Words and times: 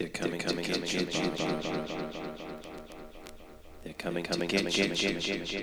They're 0.00 0.08
coming, 0.08 0.40
coming, 0.40 0.64
coming, 0.64 0.88
coming, 0.88 1.10
coming. 1.10 1.36
They're 3.84 3.92
coming, 3.92 4.24
coming, 4.24 4.48
coming, 4.48 4.72
coming. 4.72 4.96
come 4.96 5.60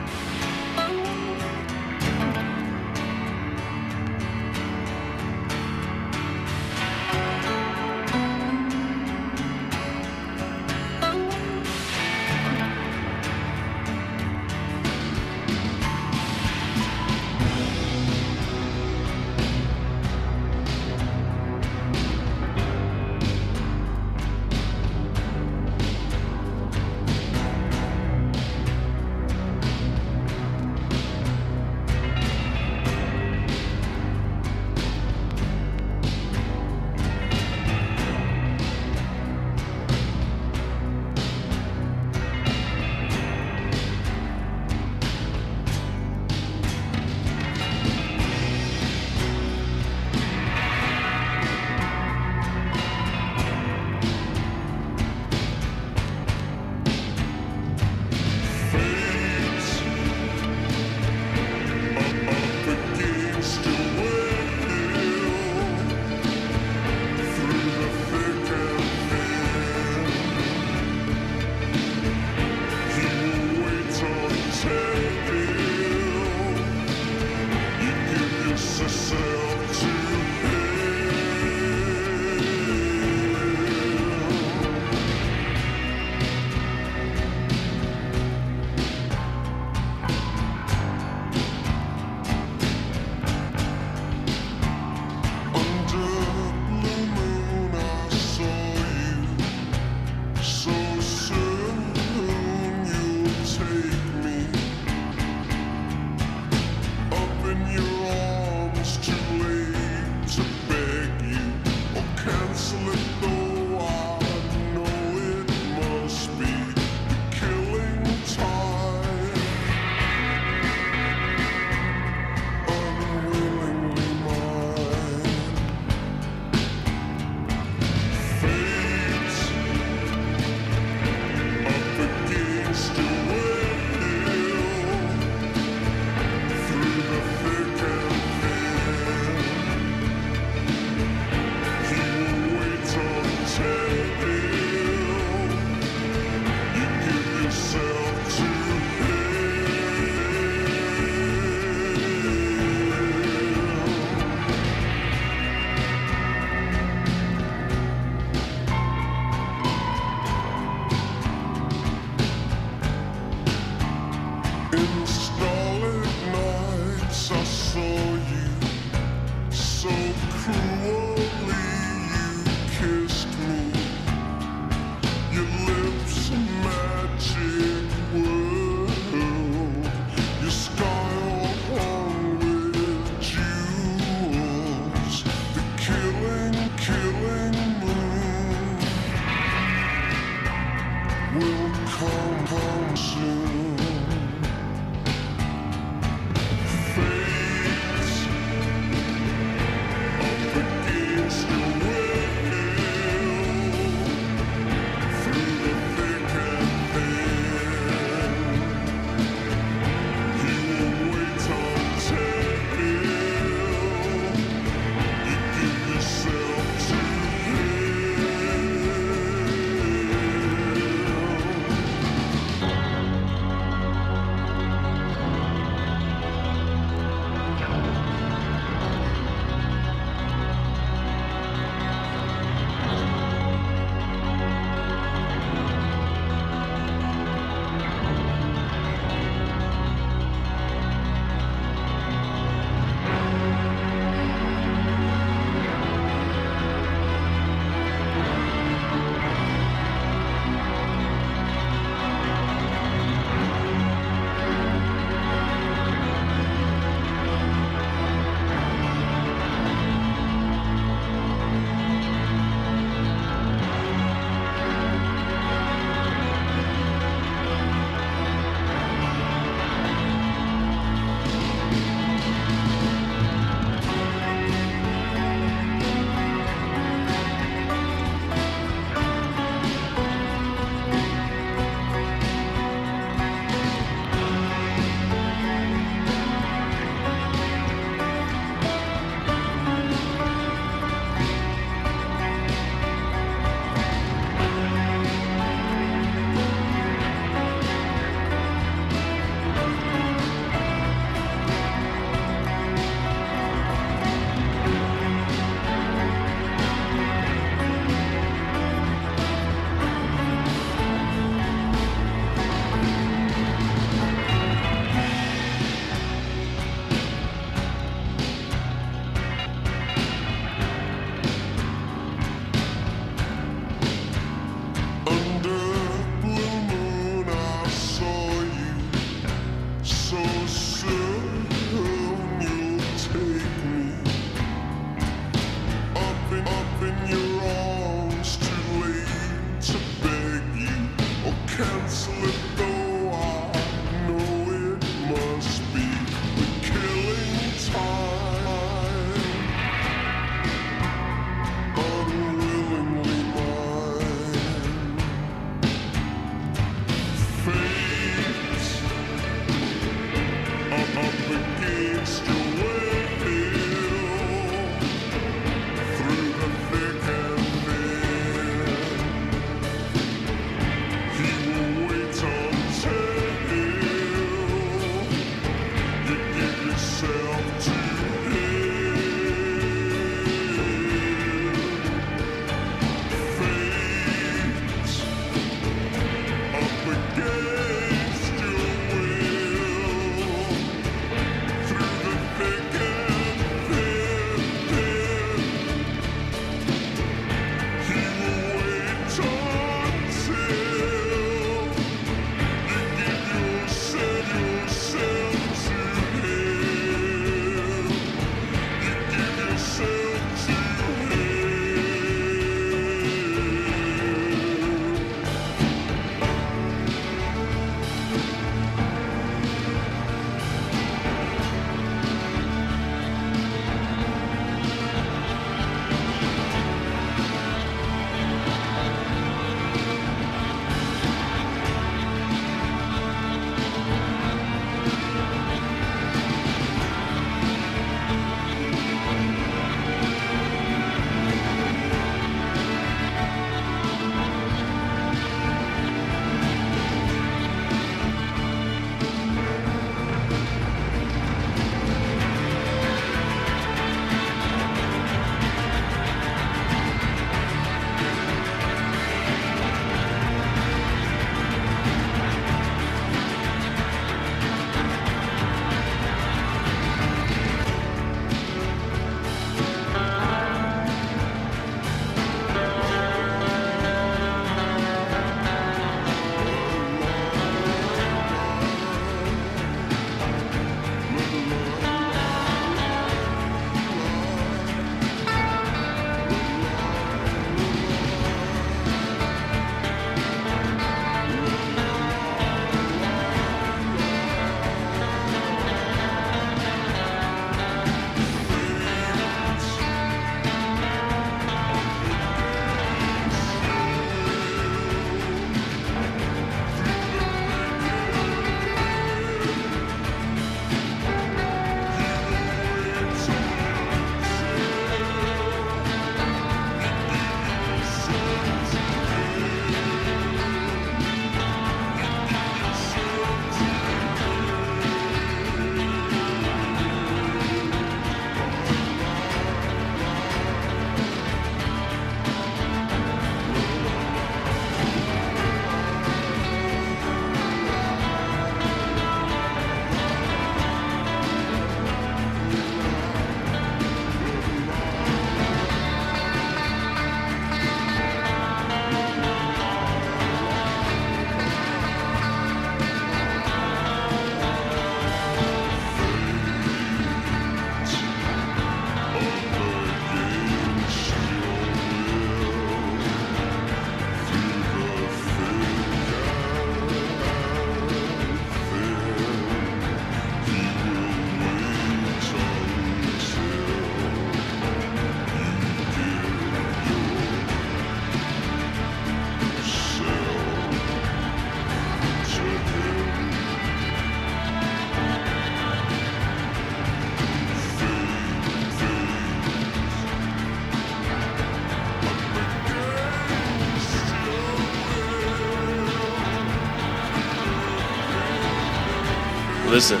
Listen, 599.76 600.00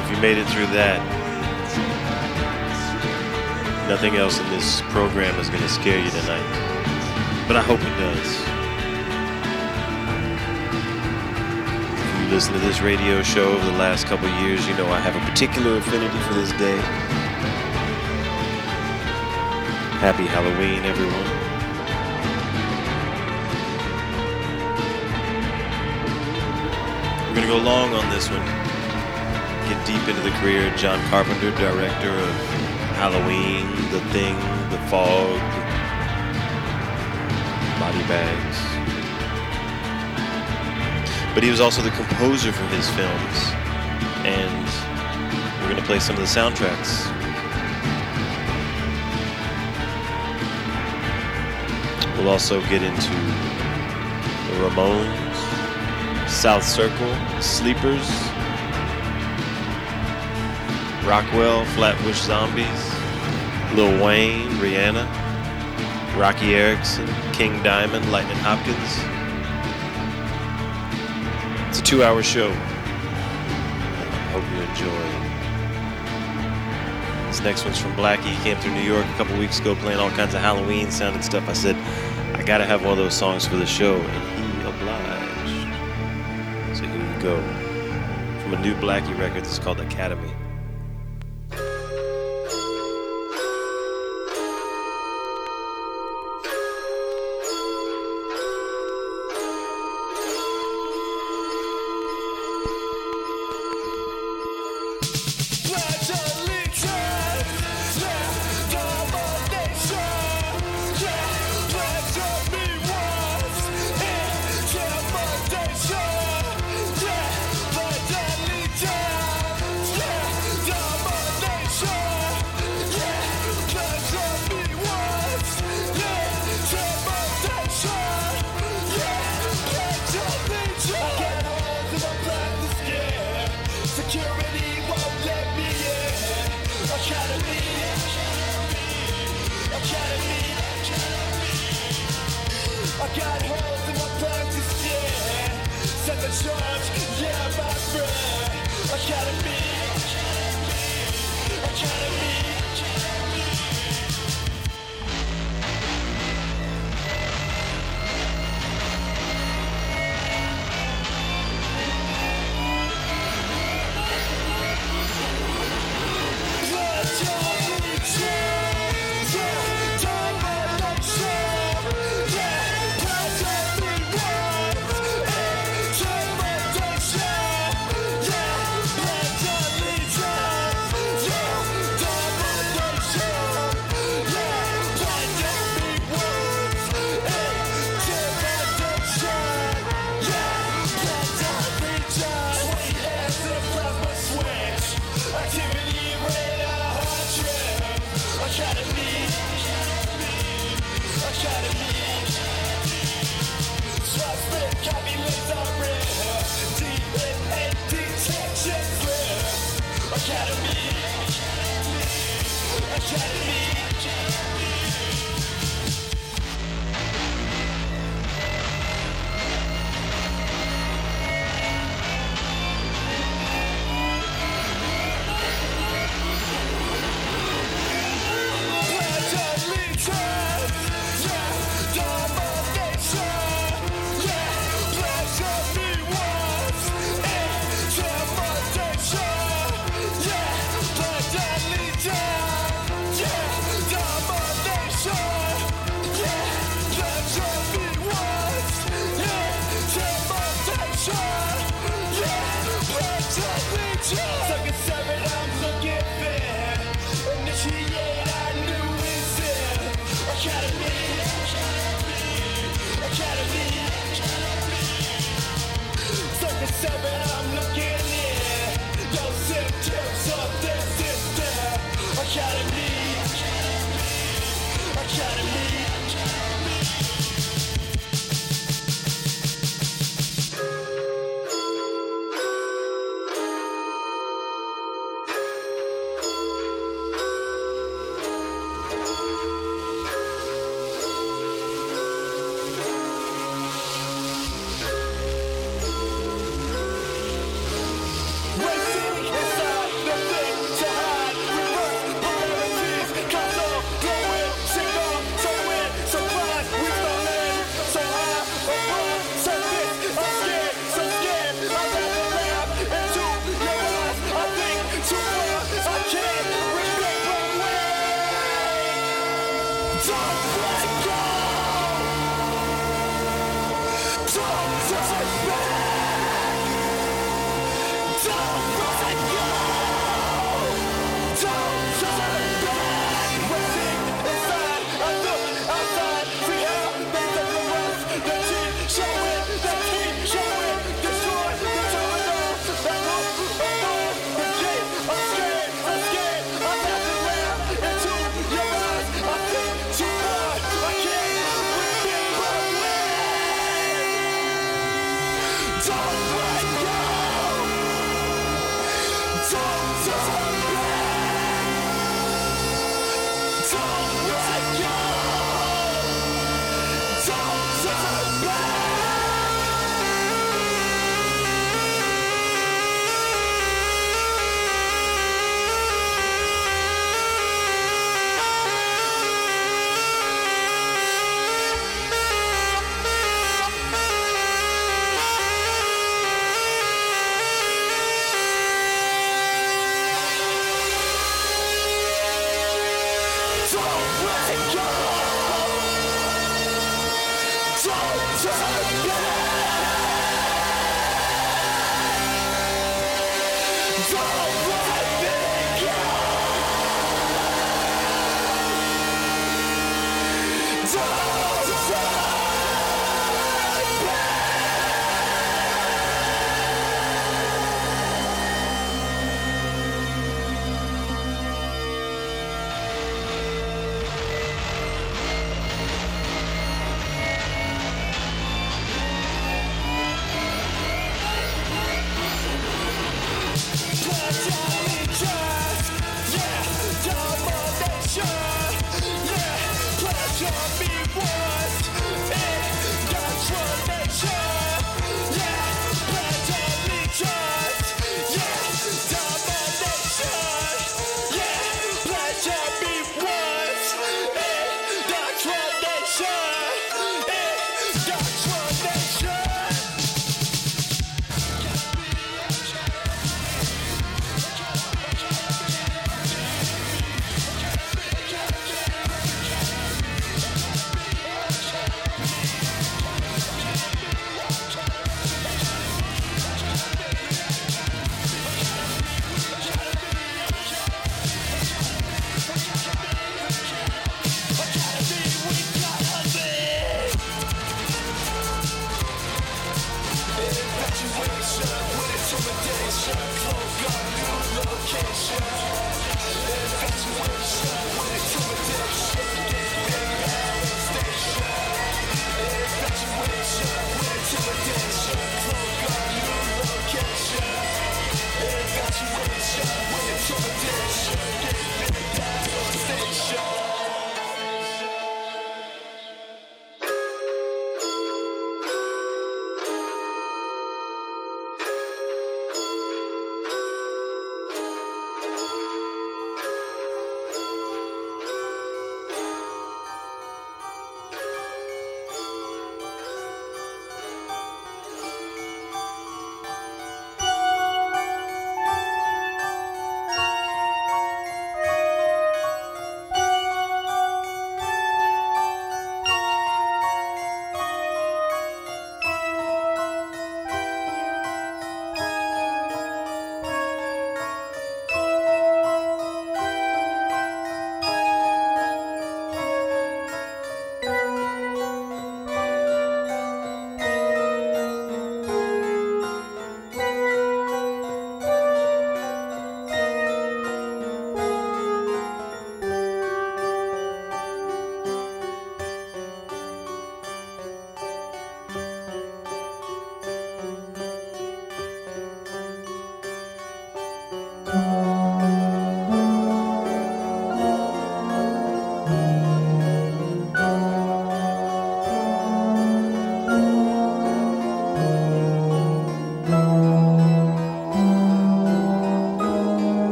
if 0.00 0.10
you 0.10 0.16
made 0.22 0.38
it 0.38 0.46
through 0.46 0.64
that, 0.68 0.98
nothing 3.86 4.16
else 4.16 4.40
in 4.40 4.48
this 4.48 4.80
program 4.88 5.38
is 5.38 5.50
going 5.50 5.60
to 5.60 5.68
scare 5.68 6.02
you 6.02 6.10
tonight. 6.10 7.44
But 7.46 7.56
I 7.56 7.60
hope 7.60 7.80
it 7.80 7.94
does. 8.00 8.40
If 12.08 12.20
you 12.24 12.34
listen 12.34 12.54
to 12.54 12.60
this 12.60 12.80
radio 12.80 13.22
show 13.22 13.52
over 13.52 13.66
the 13.66 13.76
last 13.76 14.06
couple 14.06 14.26
years, 14.40 14.66
you 14.66 14.74
know 14.74 14.86
I 14.86 14.98
have 14.98 15.14
a 15.14 15.30
particular 15.30 15.76
affinity 15.76 16.18
for 16.20 16.32
this 16.32 16.52
day. 16.52 16.78
Happy 20.00 20.24
Halloween, 20.24 20.86
everyone. 20.86 21.41
We're 27.32 27.40
going 27.40 27.48
to 27.48 27.56
go 27.60 27.64
long 27.64 27.94
on 27.94 28.10
this 28.10 28.28
one. 28.28 28.44
Get 29.66 29.86
deep 29.86 30.06
into 30.06 30.20
the 30.20 30.36
career 30.36 30.70
of 30.70 30.78
John 30.78 31.00
Carpenter, 31.08 31.50
director 31.52 32.10
of 32.10 32.34
Halloween, 33.00 33.70
The 33.90 34.00
Thing, 34.12 34.36
The 34.68 34.76
Fog, 34.90 35.40
Body 37.80 38.04
Bags. 38.06 38.58
But 41.32 41.42
he 41.42 41.48
was 41.48 41.62
also 41.62 41.80
the 41.80 41.90
composer 41.92 42.52
for 42.52 42.66
his 42.66 42.86
films. 42.90 43.38
And 44.28 44.66
we're 45.62 45.70
going 45.70 45.80
to 45.80 45.86
play 45.86 46.00
some 46.00 46.16
of 46.16 46.20
the 46.20 46.28
soundtracks. 46.28 47.08
We'll 52.18 52.28
also 52.28 52.60
get 52.68 52.82
into 52.82 53.08
the 53.08 54.68
Ramones, 54.68 55.31
South 56.42 56.64
Circle, 56.64 57.14
Sleepers, 57.40 58.10
Rockwell, 61.06 61.64
Flatbush 61.66 62.20
Zombies, 62.20 62.66
Lil 63.76 64.04
Wayne, 64.04 64.50
Rihanna, 64.54 65.06
Rocky 66.18 66.56
Erickson, 66.56 67.06
King 67.32 67.62
Diamond, 67.62 68.10
Lightnin' 68.10 68.36
Hopkins. 68.38 68.76
It's 71.68 71.78
a 71.78 71.82
two 71.84 72.02
hour 72.02 72.24
show. 72.24 72.52
Hope 74.32 74.42
you 74.50 74.62
enjoy. 74.62 75.12
This 77.28 77.40
next 77.42 77.64
one's 77.64 77.78
from 77.78 77.92
Blackie. 77.92 78.34
He 78.34 78.42
came 78.42 78.56
through 78.56 78.74
New 78.74 78.80
York 78.80 79.06
a 79.06 79.14
couple 79.14 79.38
weeks 79.38 79.60
ago 79.60 79.76
playing 79.76 80.00
all 80.00 80.10
kinds 80.10 80.34
of 80.34 80.40
Halloween 80.40 80.90
sounding 80.90 81.22
stuff. 81.22 81.48
I 81.48 81.52
said, 81.52 81.76
I 82.36 82.42
gotta 82.42 82.64
have 82.64 82.82
one 82.82 82.90
of 82.90 82.98
those 82.98 83.14
songs 83.14 83.46
for 83.46 83.54
the 83.54 83.64
show. 83.64 84.04
From 87.22 88.52
a 88.52 88.60
new 88.60 88.74
Blackie 88.74 89.16
record, 89.16 89.44
this 89.44 89.52
is 89.52 89.58
called 89.60 89.78
Academy. 89.78 90.41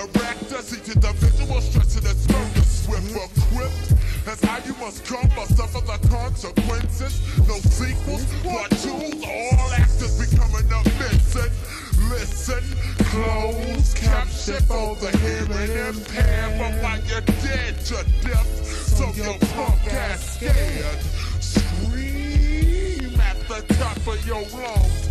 Full 0.00 0.06
of 0.06 0.12
directors, 0.12 0.72
each 0.72 0.94
individual 0.94 1.60
stressing 1.60 2.10
its 2.10 2.28
murder 2.28 2.62
swift 2.62 3.12
equipped. 3.12 3.92
As 4.26 4.40
how 4.42 4.58
you 4.64 4.74
must 4.78 5.04
come, 5.04 5.28
but 5.34 5.48
suffer 5.48 5.80
the 5.80 6.08
consequences. 6.08 7.20
No 7.48 7.56
sequels, 7.56 8.24
part 8.42 8.70
twos, 8.70 9.24
all 9.24 9.70
actors 9.72 10.18
becoming 10.18 10.68
missing. 10.98 11.52
Listen, 12.10 12.64
close 13.06 13.94
caption 13.94 14.62
for 14.64 14.96
the 14.96 15.16
hearing 15.18 15.94
impaired, 15.94 16.58
but 16.58 16.82
while 16.82 17.00
you're 17.06 17.20
dead 17.42 17.78
to 17.86 18.04
death, 18.22 18.66
so 18.66 19.12
your 19.14 19.38
punk 19.54 19.92
ass 19.92 20.36
scared. 20.36 21.00
Scream 21.40 23.20
at 23.20 23.38
the 23.48 23.74
top 23.74 23.96
of 24.06 24.26
your 24.26 24.42
lungs. 24.42 25.09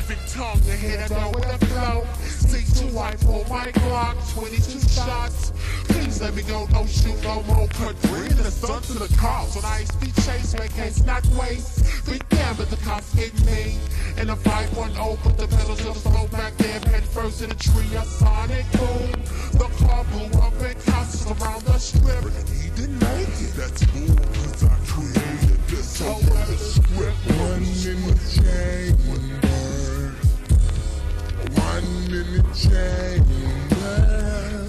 Murder 0.00 0.14
living 0.14 0.26
tongue. 0.28 0.60
You 0.64 0.72
hit 0.72 1.00
it 1.00 1.12
out 1.12 1.34
with 1.34 1.44
a 1.44 1.66
flow. 1.66 2.06
C2 2.22 2.94
rifle, 2.94 3.44
my 3.48 3.66
Glock, 3.66 4.34
22 4.34 4.80
shots. 4.88 5.52
Please 5.88 6.20
let 6.20 6.34
me 6.34 6.42
go, 6.42 6.66
no 6.72 6.86
shoot, 6.86 7.22
no 7.22 7.42
more. 7.42 7.68
Cut 7.68 8.00
green 8.02 8.36
the 8.36 8.50
sun 8.50 8.82
to 8.82 8.92
the 8.94 9.14
cops. 9.16 9.56
On 9.56 9.62
high 9.62 9.84
speed 9.84 10.14
chase, 10.16 10.54
make 10.58 10.74
case 10.74 11.04
not 11.04 11.24
waste. 11.38 12.06
Be 12.06 12.18
damned 12.30 12.60
if 12.60 12.70
the 12.70 12.76
cops 12.84 13.12
hit 13.12 13.34
me. 13.44 13.78
In 14.20 14.30
a 14.30 14.36
510, 14.36 15.16
put 15.18 15.38
the 15.38 15.46
pedals 15.56 15.78
to 15.78 15.86
the 15.86 15.94
slow 15.94 16.26
back 16.28 16.56
there, 16.56 16.80
head 16.90 17.04
first 17.04 17.42
in 17.42 17.48
the 17.48 17.54
tree. 17.56 17.96
A 17.96 18.04
sonic 18.04 18.66
boom. 18.72 19.12
The 19.52 19.68
car 19.84 20.04
blew 20.04 20.40
up 20.40 20.54
in 20.62 20.80
houses 20.92 21.26
around 21.26 21.62
the 21.62 21.78
strip. 21.78 22.24
He 22.48 22.70
didn't 22.70 22.98
make 23.00 23.28
it. 23.40 23.54
That's 23.56 23.84
bull, 23.86 24.16
cause 24.16 24.64
I 24.64 24.76
created 24.86 25.60
this 25.68 26.00
whole 26.00 26.22
other 26.36 26.56
script. 26.56 27.16
One 27.38 27.62
in 27.62 27.98
the 28.06 28.16
chamber. 28.34 29.49
One 31.54 31.84
in 31.84 32.10
the 32.10 32.42
chamber. 32.54 33.70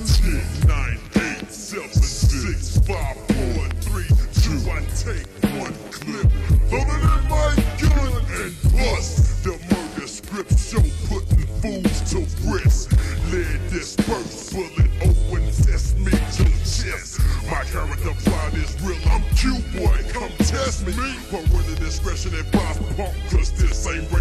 10, 0.05 0.67
9, 0.67 0.99
8, 1.41 1.51
7, 1.51 1.89
6, 1.91 2.77
5, 2.79 3.17
4, 3.17 3.69
3, 3.81 4.05
2, 4.41 4.71
I 4.71 4.81
take 4.95 5.27
one 5.59 5.75
clip. 5.91 6.27
Loaded 6.71 7.03
in 7.03 7.21
my 7.29 7.53
gun 7.79 8.13
and 8.39 8.53
bust. 8.73 9.43
The 9.43 9.57
murder 9.69 10.07
script 10.07 10.57
show 10.59 10.85
putting 11.09 11.47
fools 11.61 11.97
to 12.11 12.19
rest. 12.49 12.91
Lead 13.31 13.59
disperse, 13.69 14.53
bullet 14.53 14.91
open, 15.01 15.51
sesame 15.51 16.11
to 16.11 16.45
chest. 16.61 17.19
My 17.49 17.63
character 17.65 18.13
plot 18.23 18.53
is 18.53 18.71
real, 18.83 18.97
I'm 19.09 19.23
cute 19.35 19.65
boy, 19.73 19.97
come 20.13 20.31
test 20.37 20.85
me. 20.85 20.93
Parental 21.29 21.75
discretion 21.75 22.33
advised 22.35 22.81
punk, 22.97 23.15
cause 23.29 23.51
this 23.51 23.87
ain't. 23.87 24.11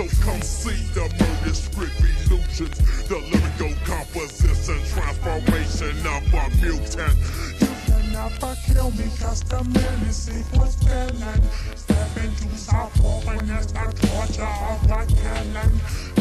So 0.00 0.24
come 0.24 0.40
see 0.40 0.82
the 0.94 1.02
murder 1.20 1.54
script 1.54 2.00
illusions, 2.00 3.04
the 3.06 3.18
lyrical 3.18 3.76
composition, 3.84 4.80
transformation 4.96 5.92
of 6.08 6.24
a 6.32 6.48
mutant. 6.56 7.18
You 7.60 7.68
can 7.84 8.12
never 8.12 8.56
kill 8.64 8.92
me, 8.92 9.04
cause 9.20 9.42
the 9.42 9.62
menacing 9.62 10.58
was 10.58 10.76
villain. 10.76 11.42
Step 11.76 12.16
into 12.16 12.48
Southpaw 12.56 13.20
when 13.28 13.50
it's 13.50 13.72
the 13.72 13.92
torture 14.00 14.54
of 14.72 14.80
the 14.88 15.14
cannon. 15.20 15.72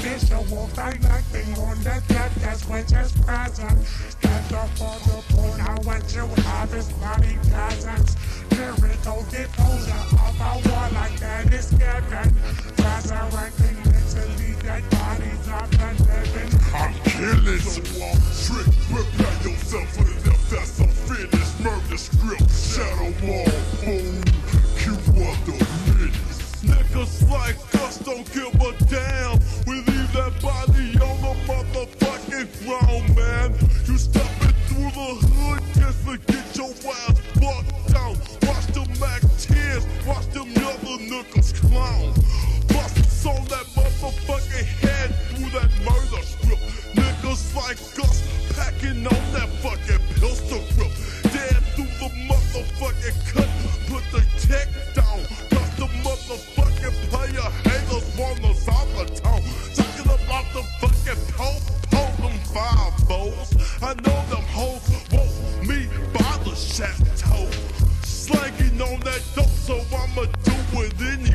Visual 0.04 0.70
directing 0.76 1.58
on 1.60 1.78
the 1.80 2.04
dead, 2.10 2.32
that's 2.44 2.68
which 2.68 2.92
is 2.92 3.14
present. 3.24 3.80
Stand 3.88 4.54
up 4.56 4.70
for 4.76 5.00
the 5.08 5.24
point, 5.32 5.70
I 5.70 5.80
want 5.88 6.14
you 6.14 6.28
have 6.44 6.74
is 6.74 6.92
bloody 7.00 7.38
presence. 7.48 8.18
Lyrical 8.60 9.24
diffuser 9.32 10.04
of 10.20 10.36
a 10.36 10.52
war 10.68 10.88
like 10.92 11.18
that 11.22 11.54
is 11.54 11.72
given. 11.72 12.28
Resurrecting 12.76 13.78
mentally 13.88 14.52
dead 14.60 14.84
bodies 14.92 15.48
of 15.48 15.72
the 15.80 15.90
living. 16.04 16.52
I'm 16.76 16.94
killing 17.08 17.60
so 17.60 17.80
long, 18.00 18.20
trick, 18.44 18.68
prepare 18.92 19.38
yourself 19.48 19.88
for 19.96 20.04
the 20.04 20.16
death 20.28 20.50
that's 20.50 20.80
unfinished. 20.80 21.60
Murder 21.64 21.98
script, 21.98 22.52
shadow 22.52 23.16
wall, 23.24 23.48
boom, 23.80 24.20
cue 24.76 25.00
the 25.08 25.56
minutes. 25.88 26.62
Niggas 26.62 27.30
like 27.32 27.56
us 27.76 28.00
don't 28.00 28.28
give 28.34 28.54
a 28.60 28.72
damn. 28.92 29.40
We 29.68 29.76
leave 29.88 30.12
that 30.20 30.36
body 30.42 31.00
on 31.00 31.16
the 31.24 31.34
motherfucking 31.48 32.48
ground, 32.66 33.16
man. 33.16 33.54
You 33.88 33.98
stepping 33.98 34.56
through 34.68 34.92
the 34.92 35.12
hood 35.32 35.64
just 35.76 36.04
to 36.06 36.18
get 36.30 36.58
your 36.58 36.72
ass 36.92 37.18
fucked 37.40 37.94
down. 37.94 38.29
10s, 39.80 40.08
watch 40.08 40.26
them 40.28 40.50
other 40.58 40.98
niggas 41.04 41.54
clown. 41.60 42.14
Busters 42.68 43.26
on 43.26 43.44
that 43.46 43.66
motherfucking 43.76 44.66
head 44.82 45.10
through 45.30 45.50
that 45.52 45.70
murder 45.84 46.24
strip. 46.24 46.60
Niggas 46.96 47.56
like 47.56 47.78
us 48.00 48.24
packing 48.56 49.06
on 49.06 49.24
that 49.34 49.50
fucking 49.62 50.00
pistol 50.20 50.64
grip. 50.76 50.92
Dead 51.34 51.64
through 51.76 51.94
the 52.00 52.10
motherfucking 52.28 53.18
cut, 53.34 53.50
put 53.88 54.04
the 54.12 54.22
tech 54.48 54.68
down. 54.94 55.20
Cause 55.50 55.76
the 55.78 55.88
motherfucking 56.04 56.96
player 57.10 57.50
haters 57.64 58.18
want 58.18 58.44
us 58.46 58.68
out 58.68 58.88
of 59.02 59.22
town. 59.22 59.42
Talking 59.76 60.12
about 60.12 60.46
the 60.54 60.64
fucking 60.80 61.22
pope, 61.34 61.64
pope 61.92 62.18
them 62.18 62.38
five 62.54 62.94
foes. 63.08 63.56
I 63.82 63.94
know 64.06 64.19
on 68.82 69.00
that 69.02 69.22
dope, 69.36 69.46
so 69.48 69.82
I'ma 69.96 70.24
do 70.44 70.54
it 70.82 71.02
anyway. 71.02 71.29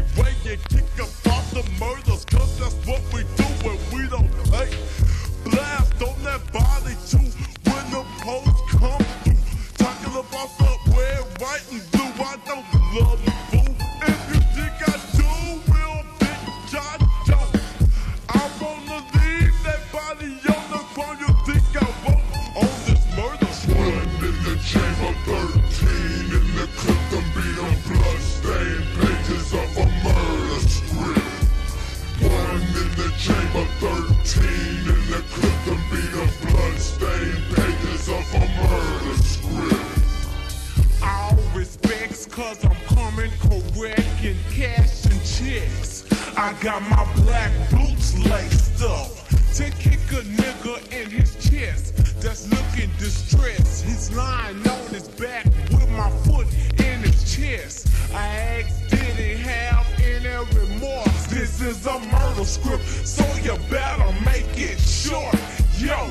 Cause 42.34 42.64
I'm 42.64 42.74
coming 42.96 43.30
correct 43.38 44.24
and 44.24 45.22
checks. 45.24 46.04
I 46.36 46.52
got 46.60 46.82
my 46.82 47.06
black 47.22 47.52
boots 47.70 48.18
laced 48.26 48.82
up 48.82 49.08
to 49.54 49.70
kick 49.78 50.00
a 50.10 50.22
nigga 50.34 50.82
in 50.92 51.10
his 51.10 51.32
chest 51.48 51.94
that's 52.20 52.50
looking 52.50 52.90
distressed. 52.98 53.84
He's 53.84 54.10
lying 54.16 54.56
on 54.66 54.86
his 54.88 55.06
back 55.10 55.44
with 55.70 55.88
my 55.90 56.10
foot 56.26 56.48
in 56.80 57.02
his 57.02 57.36
chest. 57.36 57.86
I 58.12 58.26
asked, 58.26 58.90
did 58.90 59.14
he 59.14 59.36
have 59.36 59.86
any 60.00 60.34
remorse? 60.58 61.26
This 61.28 61.60
is 61.60 61.86
a 61.86 62.00
murder 62.00 62.44
script, 62.44 62.84
so 63.06 63.24
you 63.44 63.56
better 63.70 64.10
make 64.24 64.58
it 64.58 64.80
short. 64.80 65.36
Yo, 65.78 66.10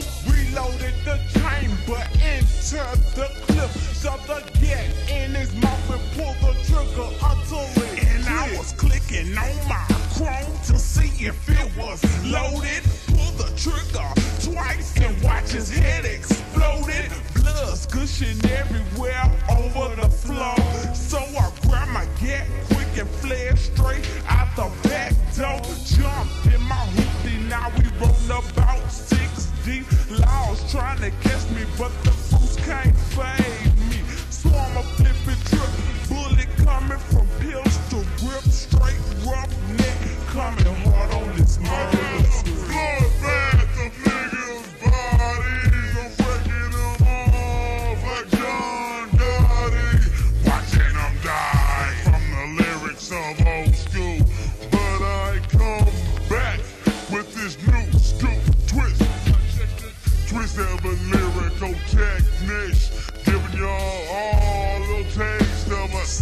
reloaded 0.53 0.93
the 1.03 1.19
chamber 1.33 2.03
into 2.21 2.77
the 3.15 3.29
clip. 3.47 3.71
Shove 3.93 4.25
the 4.27 4.43
gat 4.59 4.85
in 5.09 5.33
his 5.33 5.53
mouth 5.55 5.89
and 5.89 6.01
pull 6.13 6.33
the 6.41 6.53
trigger 6.65 7.09
until 7.23 7.83
it 7.83 8.03
And 8.05 8.25
I 8.27 8.57
was 8.57 8.73
clicking 8.73 9.37
on 9.37 9.67
my 9.67 9.85
chrome 10.15 10.57
to 10.67 10.77
see 10.77 11.25
if 11.25 11.49
it 11.49 11.77
was 11.77 12.01
loaded. 12.25 12.83
Pull 13.07 13.31
the 13.37 13.51
trigger 13.57 14.09
twice 14.41 14.95
and 14.97 15.21
watch 15.23 15.51
his 15.51 15.69
head 15.69 16.05
exploded. 16.05 17.11
Blood's 17.33 17.85
gushing 17.87 18.39
everywhere 18.51 19.31
over 19.49 19.95
the 20.01 20.09
floor. 20.09 20.55
So 20.93 21.17
I 21.17 21.51
grab 21.67 21.87
my 21.89 22.05
gat 22.21 22.47
quick 22.73 22.97
and 22.97 23.09
fled 23.21 23.57
straight 23.57 24.07
out 24.27 24.55
the 24.55 24.69
back 24.89 25.13
door. 25.35 25.61
Jumped 25.85 26.45
in 26.53 26.61
my 26.61 26.85
hoodie, 26.95 27.43
now 27.49 27.71
we 27.77 27.85
rollin' 27.99 28.51
about 28.51 28.91
six 28.91 29.22
deep. 29.63 29.85
Laws 30.09 30.71
trying 30.71 30.99
to 30.99 31.11
catch 31.21 31.49
me, 31.51 31.63
but 31.77 31.91
the 32.03 32.11
fools 32.11 32.55
can't 32.57 32.95
fade 33.15 33.75
me. 33.89 34.01
So 34.29 34.49
I'm 34.49 34.77
a 34.77 34.83
flippin' 34.83 35.39
trip, 35.49 35.71
bullet 36.09 36.49
coming 36.57 36.97
from 36.97 37.27
pistol 37.39 38.03
grip, 38.17 38.43
straight 38.43 38.99
rough 39.25 39.53
neck, 39.77 39.97
coming 40.27 40.75
hard 40.85 41.13
on 41.13 41.37
this 41.37 41.59
mother. 41.59 42.32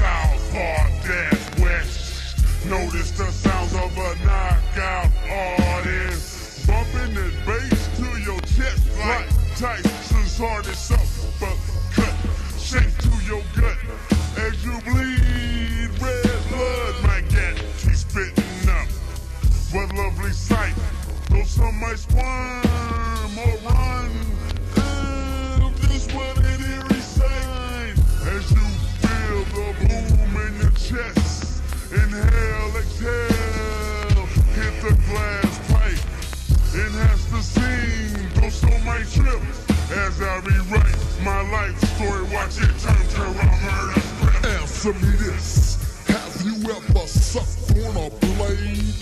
Of 0.02 0.36
a 0.36 0.40
southpaw 0.40 0.90
death 1.08 1.60
west. 1.60 2.66
Notice 2.66 3.12
the 3.12 3.32
sounds 3.32 3.74
of 3.74 3.98
a 3.98 4.26
knockout 4.26 5.12
artist, 5.30 6.68
bumping 6.68 7.14
that 7.16 7.34
bass 7.46 7.98
to 7.98 8.22
your 8.22 8.40
chest 8.42 8.88
like 9.00 9.30
Tyson's 9.58 10.38
hardest 10.38 10.92
uppercut, 10.92 12.16
sink 12.58 12.98
to 13.00 13.12
your 13.26 13.44
gut 13.56 13.78
as 14.38 14.64
you 14.64 14.80
bleed. 14.82 15.90
Red 16.02 16.42
blood 16.50 17.04
might 17.04 17.30
get 17.30 17.58
you 17.84 17.96
spitting 17.96 18.70
up. 18.70 18.88
What 19.72 19.94
lovely 19.96 20.32
sight, 20.32 20.76
though 21.30 21.44
some 21.44 21.80
might 21.80 22.00
squirm 22.00 23.38
or 23.38 23.70
run. 23.70 23.81
Chest. 30.91 31.62
Inhale, 31.93 32.75
exhale, 32.77 34.25
hit 34.56 34.73
the 34.84 34.93
glass 35.08 35.54
pipe. 35.71 36.04
Enhance 36.75 37.25
the 37.32 37.41
scene, 37.41 38.51
some 38.51 38.86
might 38.86 39.08
trip 39.08 39.41
as 40.06 40.21
I 40.21 40.39
rewrite 40.39 40.99
my 41.23 41.41
life 41.49 41.80
story. 41.95 42.23
Watch 42.34 42.58
it 42.60 42.73
turn 42.84 43.08
to 43.15 43.21
a 43.21 43.45
murder 43.63 44.01
script. 44.01 44.45
Answer 44.45 44.93
me 44.93 45.12
this. 45.23 46.08
Have 46.08 46.41
you 46.43 46.56
ever 46.69 47.08
sucked 47.08 47.71
on 47.71 47.95
a 47.95 48.10
blade? 48.10 48.99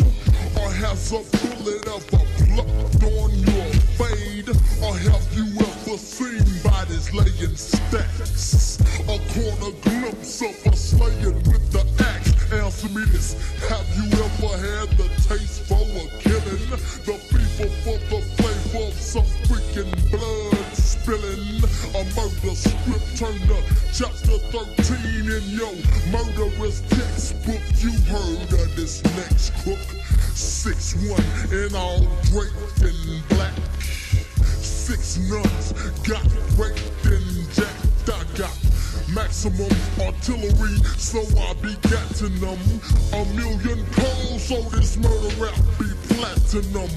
Or 0.59 0.69
has 0.71 1.11
a 1.11 1.21
bullet 1.37 1.87
ever 1.87 2.25
plucked 2.45 3.03
on 3.03 3.31
your 3.49 3.69
fade? 3.97 4.49
Or 4.83 4.95
have 4.95 5.27
you 5.33 5.47
ever 5.57 5.97
seen 5.97 6.45
bodies 6.89 7.13
laying 7.13 7.55
stacks? 7.55 8.79
A 9.01 9.17
corner 9.33 9.75
glimpse 9.81 10.41
of 10.41 10.73
a 10.73 10.75
slaying 10.75 11.35
with 11.43 11.71
the 11.71 11.85
axe. 12.03 12.51
Answer 12.51 12.89
me 12.89 13.03
this. 13.05 13.33
Have 13.69 13.87
you 13.95 14.05
ever 14.11 14.57
had 14.57 14.97
the 14.97 15.07
taste 15.27 15.61
for 15.67 15.81
a 15.81 16.05
killing? 16.19 16.69
The 17.05 17.17
people 17.29 17.69
for 17.83 17.97
the 18.09 18.21
flavor 18.37 18.87
of 18.87 18.93
some 18.93 19.25
freaking 19.45 19.91
blood 20.09 20.65
spilling. 20.73 21.61
A 21.95 22.03
murder 22.15 22.55
script 22.55 23.17
turned 23.17 23.41
to 23.47 23.59
chapter 23.93 24.37
13 24.49 25.29
in 25.29 25.43
your 25.49 25.73
murderous 26.11 26.81
textbook. 26.89 27.61
You 27.77 27.91
heard 28.09 28.53
of 28.53 28.75
this 28.75 29.03
next 29.15 29.53
crook. 29.63 29.79
Six 30.33 30.95
one 30.95 31.23
in 31.51 31.75
all 31.75 32.07
draped 32.31 32.81
in 32.81 33.21
black. 33.29 33.58
Six 35.01 35.29
nuns 35.29 35.71
got 36.03 36.23
raped 36.57 37.05
and 37.05 37.53
jacked. 37.53 38.09
I 38.09 38.23
got 38.37 38.57
maximum 39.13 39.71
artillery, 39.99 40.75
so 40.97 41.19
I 41.39 41.53
be 41.61 41.75
getting 41.87 42.35
them. 42.39 42.59
A 43.13 43.25
million 43.33 43.85
calls, 43.93 44.43
so 44.43 44.61
this 44.75 44.97
murder 44.97 45.35
rap 45.41 45.55
be 45.79 45.85
platinum. 46.09 46.89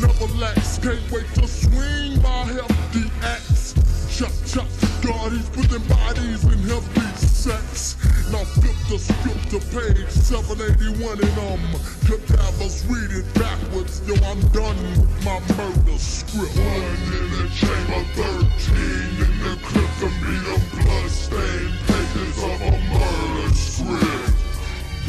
Never 0.00 0.26
lax, 0.38 0.78
can't 0.78 1.10
wait 1.10 1.26
to 1.34 1.48
swing 1.48 2.20
my 2.22 2.44
hefty 2.44 3.10
axe. 3.22 3.74
Chop, 4.10 4.32
chop, 4.46 4.68
God, 5.02 5.32
he's 5.32 5.50
putting 5.50 5.82
bodies 5.88 6.44
in 6.44 6.58
healthy 6.62 7.00
sex. 7.18 7.96
Now 8.30 8.44
flip 8.54 8.76
the 8.88 8.98
script 8.98 9.50
to 9.50 9.58
page 9.74 10.08
781 10.08 11.18
and 11.18 11.38
um, 11.42 11.58
cadavers 12.06 12.86
read 12.86 13.10
it 13.10 13.26
backwards. 13.34 14.00
Yo, 14.06 14.14
I'm 14.22 14.38
done 14.54 14.78
with 14.94 15.24
my 15.26 15.42
murder 15.58 15.98
script. 15.98 16.54
One 16.54 17.02
in 17.18 17.26
the 17.34 17.50
chamber, 17.50 18.02
thirteen 18.14 19.10
in 19.26 19.34
the 19.42 19.58
crypt, 19.66 20.06
and 20.06 20.16
be 20.22 20.38
them 20.46 20.62
bloodstained 20.70 21.74
pages 21.90 22.38
of 22.38 22.62
a 22.62 22.74
murder 22.94 23.54
script. 23.58 24.38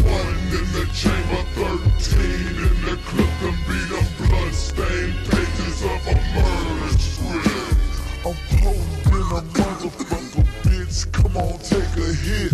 One 0.09 0.41
in 0.57 0.67
the 0.73 0.89
chamber, 0.89 1.43
thirteen 1.53 2.49
in 2.65 2.77
the 2.81 2.97
crypt, 3.05 3.41
and 3.45 3.59
be 3.69 3.79
them 3.93 4.07
bloodstained 4.25 5.17
pages 5.29 5.83
of 5.85 6.01
a 6.01 6.15
murder 6.33 6.97
script. 6.97 7.92
I'm 8.25 8.33
holding 8.61 9.35
a 9.35 9.41
motherfucker, 9.51 10.45
bitch. 10.63 11.11
Come 11.11 11.35
on, 11.35 11.59
take 11.59 11.91
a 11.97 12.13
hit. 12.23 12.53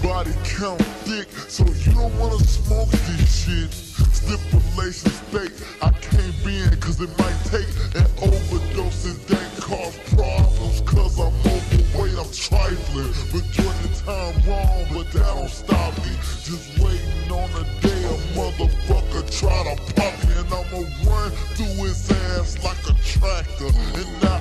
Body 0.00 0.30
count 0.44 0.80
thick, 1.02 1.26
so 1.48 1.64
you 1.66 1.92
don't 1.92 2.16
wanna 2.20 2.38
smoke 2.38 2.88
this 2.90 3.44
shit. 3.44 3.72
Stipulation 4.14 5.10
state, 5.10 5.50
I 5.82 5.90
can't 5.90 6.34
be 6.44 6.58
in 6.58 6.70
cause 6.78 7.00
it 7.00 7.10
might 7.18 7.34
take 7.50 7.66
an 7.98 8.06
overdose 8.22 9.06
and 9.06 9.18
that 9.26 9.60
cause 9.60 9.98
problems. 10.14 10.82
Cause 10.86 11.18
I'm 11.18 11.34
overweight, 11.50 12.14
I'm 12.14 12.30
trifling. 12.30 13.10
Majority 13.34 13.66
of 13.66 13.90
the 13.90 14.02
time 14.06 14.34
wrong, 14.46 14.86
but 14.94 15.10
that 15.12 15.34
don't 15.34 15.50
stop 15.50 15.98
me. 15.98 16.14
Just 16.46 16.78
waiting 16.78 17.32
on 17.32 17.50
the 17.58 17.66
day 17.82 18.02
a 18.06 18.16
motherfucker 18.38 19.26
try 19.34 19.58
to 19.66 19.92
pop 19.94 20.14
me. 20.28 20.34
And 20.38 20.46
I'ma 20.46 20.86
run 21.10 21.30
through 21.58 21.86
his 21.90 22.08
ass 22.38 22.62
like 22.62 22.78
a 22.86 22.94
tractor. 23.02 23.66
And 23.98 24.22
now 24.22 24.38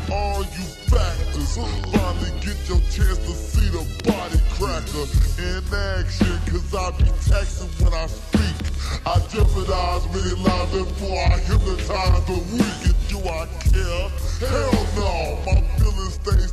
cracker 4.88 5.41
in 5.41 5.63
action. 5.73 6.39
Cause 6.47 6.73
I 6.73 6.91
be 6.97 7.06
taxing 7.28 7.69
when 7.84 7.93
I 7.93 8.08
speak. 8.08 8.56
I 9.06 9.19
jeopardize 9.28 10.06
many 10.13 10.36
lives 10.41 10.71
before 10.71 11.17
I 11.17 11.38
hypnotize 11.39 12.26
the 12.26 12.38
weak. 12.52 12.80
And 12.86 13.08
do 13.08 13.19
I 13.19 13.47
care? 13.67 14.10
Hell 14.47 14.88
no, 14.95 15.39
my 15.45 15.62
feelings 15.78 16.13
stays 16.13 16.52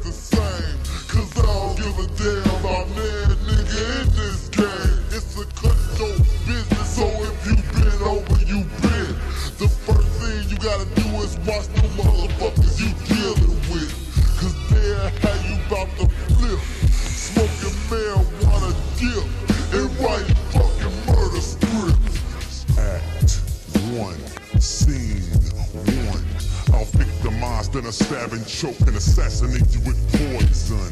I 27.86 27.90
stab 27.90 28.32
and 28.32 28.46
choke 28.46 28.80
and 28.86 28.96
assassinate 28.96 29.68
you 29.74 29.80
with 29.84 30.00
poison. 30.16 30.88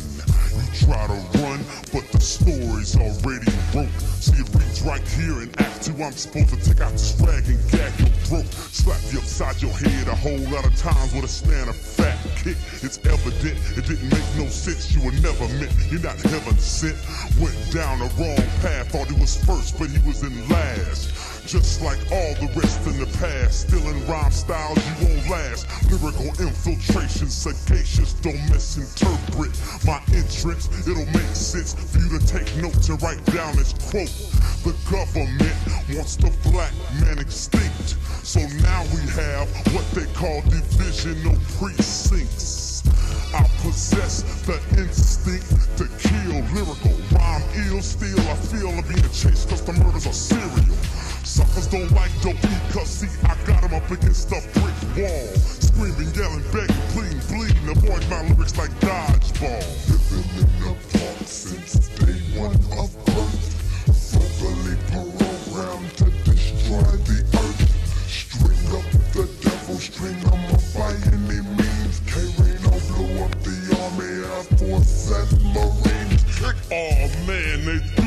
You 0.52 0.84
try 0.84 1.06
to 1.06 1.16
run, 1.40 1.64
but 1.88 2.04
the 2.12 2.20
story's 2.20 2.96
already 3.00 3.48
broke. 3.72 3.96
See, 4.20 4.36
it 4.36 4.48
reads 4.52 4.82
right 4.82 5.00
here 5.16 5.40
in 5.40 5.48
Act 5.56 5.84
2. 5.84 6.02
I'm 6.02 6.12
supposed 6.12 6.50
to 6.50 6.60
take 6.60 6.82
out 6.82 6.92
this 6.92 7.16
rag 7.20 7.48
and 7.48 7.56
gag 7.70 7.96
your 7.96 8.12
throat. 8.28 8.44
Slap 8.52 9.00
you 9.08 9.20
upside 9.20 9.62
your 9.62 9.72
head 9.72 10.08
a 10.08 10.14
whole 10.14 10.44
lot 10.52 10.66
of 10.66 10.76
times 10.76 11.14
with 11.14 11.24
a 11.24 11.28
stand 11.28 11.70
of 11.70 11.76
fat 11.76 12.18
kick. 12.36 12.58
It's 12.82 13.00
evident 13.08 13.56
it 13.78 13.86
didn't 13.88 14.10
make 14.12 14.28
no 14.36 14.44
sense. 14.52 14.92
You 14.92 15.00
were 15.00 15.16
never 15.24 15.48
meant, 15.56 15.72
you're 15.88 16.04
not 16.04 16.20
heaven 16.20 16.58
sent. 16.58 16.98
Went 17.40 17.56
down 17.72 18.00
the 18.00 18.12
wrong 18.20 18.44
path, 18.60 18.92
thought 18.92 19.08
he 19.08 19.18
was 19.18 19.42
first, 19.46 19.78
but 19.78 19.88
he 19.88 19.96
was 20.06 20.22
in 20.22 20.36
last. 20.50 21.31
Just 21.46 21.82
like 21.82 21.98
all 22.12 22.34
the 22.38 22.50
rest 22.56 22.86
in 22.86 22.98
the 22.98 23.06
past, 23.18 23.68
still 23.68 23.86
in 23.88 24.06
rhyme 24.06 24.30
styles 24.30 24.78
you 24.78 25.06
won't 25.06 25.28
last. 25.28 25.66
Lyrical 25.90 26.30
infiltration, 26.40 27.28
sagacious, 27.28 28.14
don't 28.14 28.40
misinterpret 28.48 29.50
my 29.84 30.00
entrance. 30.14 30.70
It'll 30.86 31.04
make 31.06 31.34
sense 31.34 31.74
for 31.74 31.98
you 31.98 32.18
to 32.18 32.26
take 32.26 32.48
notes 32.56 32.88
and 32.88 33.02
write 33.02 33.24
down 33.26 33.56
this 33.56 33.74
quote. 33.90 34.14
The 34.62 34.74
government 34.88 35.56
wants 35.90 36.16
the 36.16 36.30
black 36.50 36.72
man 37.00 37.18
extinct. 37.18 37.96
So 38.22 38.40
now 38.62 38.84
we 38.94 39.02
have 39.10 39.50
what 39.74 39.84
they 39.92 40.06
call 40.14 40.42
divisional 40.42 41.36
precincts. 41.58 42.86
I 43.34 43.48
possess 43.62 44.22
the 44.46 44.60
instinct 44.78 45.48
to 45.78 45.88
kill, 45.98 46.38
lyrical, 46.54 46.96
rhyme 47.10 47.42
ill, 47.66 47.82
still 47.82 48.20
I 48.20 48.36
feel 48.36 48.68
I'm 48.68 48.82
being 48.82 49.02
chased 49.10 49.48
cause 49.48 49.62
the 49.62 49.72
murders 49.72 50.06
are 50.06 50.12
serial. 50.12 50.76
Suckers 51.32 51.66
don't 51.68 51.90
like 51.92 52.12
dope 52.20 52.36
because 52.42 52.90
see, 52.90 53.08
I 53.24 53.34
got 53.46 53.62
them 53.62 53.72
up 53.72 53.90
against 53.90 54.28
a 54.32 54.40
brick 54.52 54.76
wall. 54.92 55.26
Screaming, 55.64 56.12
yelling, 56.12 56.44
begging, 56.52 56.76
pleading, 56.92 57.24
bleeding. 57.32 57.68
Avoid 57.72 58.04
my 58.10 58.20
lyrics 58.28 58.58
like 58.58 58.68
dodgeball. 58.84 59.64
Living 59.88 60.28
in 60.36 60.50
the 60.60 60.76
park 60.92 61.24
since 61.24 61.88
day 61.96 62.20
one 62.36 62.52
of 62.76 62.92
birth. 63.08 63.48
Verbally 64.12 64.76
programmed 64.92 65.96
to 65.96 66.12
destroy 66.28 67.00
the 67.08 67.24
earth. 67.32 67.64
String 68.12 68.68
up 68.76 68.84
the 69.16 69.24
devil, 69.40 69.78
string 69.80 70.20
him 70.28 70.44
up 70.52 70.60
by 70.76 70.92
any 71.16 71.40
means. 71.56 71.96
K-Rino 72.12 72.76
blew 72.92 73.24
up 73.24 73.32
the 73.40 73.56
army, 73.80 74.20
Air 74.20 74.44
Force, 74.60 75.08
and 75.16 75.32
Marines. 75.54 76.20
Oh 76.70 77.26
man, 77.26 77.64
they 77.64 78.01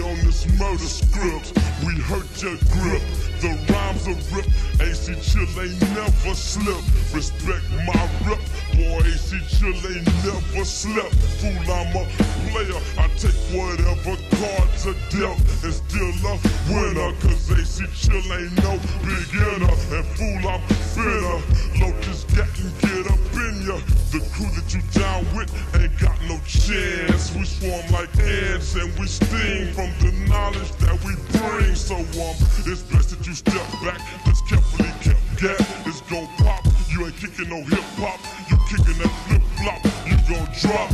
on 0.00 0.16
this 0.24 0.46
murder 0.58 0.78
script. 0.78 1.52
We 1.84 1.94
hurt 2.02 2.28
your 2.42 2.56
grip. 2.72 3.02
The 3.40 3.54
rhymes 3.70 4.06
are 4.06 4.18
ripped. 4.34 4.50
AC 4.80 5.14
Chill 5.22 5.48
ain't 5.58 5.80
never 5.94 6.34
slip. 6.34 6.82
Respect 7.14 7.64
my 7.86 8.02
rep. 8.26 8.38
Boy, 8.74 9.02
AC 9.06 9.38
Chill 9.48 9.74
ain't 9.74 10.06
never 10.24 10.64
slept. 10.64 11.14
Fool, 11.38 11.72
I'm 11.72 11.94
a 11.94 12.04
player. 12.50 12.80
I 12.98 13.08
take 13.18 13.38
whatever 13.54 14.16
cards 14.38 14.86
are 14.86 14.98
dealt 15.10 15.38
and 15.62 15.74
still 15.74 16.14
a 16.26 16.34
winner. 16.70 17.12
Cause 17.20 17.50
AC 17.50 17.86
Chill 17.94 18.26
ain't 18.32 18.54
no 18.62 18.78
beginner. 19.02 19.74
And 19.94 20.06
fool, 20.14 20.42
I'm 20.48 20.62
a 20.62 20.74
fitter. 20.94 21.38
Lotus 21.80 22.24
getting 22.34 22.70
get 22.82 23.06
up 23.10 23.18
in 23.34 23.66
ya. 23.66 23.78
The 24.08 24.20
crew 24.32 24.48
that 24.56 24.72
you 24.72 24.80
down 24.96 25.20
with 25.36 25.52
ain't 25.76 25.92
got 26.00 26.16
no 26.24 26.40
chance. 26.48 27.34
We 27.36 27.44
swarm 27.44 27.84
like 27.92 28.08
ants 28.16 28.74
and 28.74 28.88
we 28.98 29.06
sting 29.06 29.68
from 29.76 29.92
the 30.00 30.12
knowledge 30.26 30.72
that 30.80 30.96
we 31.04 31.12
bring. 31.36 31.74
So 31.74 31.96
um, 31.96 32.36
it's 32.64 32.80
best 32.88 33.10
that 33.10 33.26
you 33.26 33.34
step 33.34 33.60
back. 33.84 34.00
Let's 34.24 34.40
carefully 34.48 34.88
keep 35.04 35.20
gat. 35.36 35.60
It's 35.84 36.00
gon' 36.08 36.26
pop. 36.38 36.64
You 36.88 37.04
ain't 37.04 37.16
kicking 37.16 37.50
no 37.50 37.60
hip 37.68 37.84
hop. 38.00 38.16
You 38.48 38.56
kicking 38.72 38.96
that 38.96 39.12
flip 39.28 39.44
flop. 39.60 39.84
You 40.08 40.16
gon' 40.24 40.48
drop. 40.56 40.90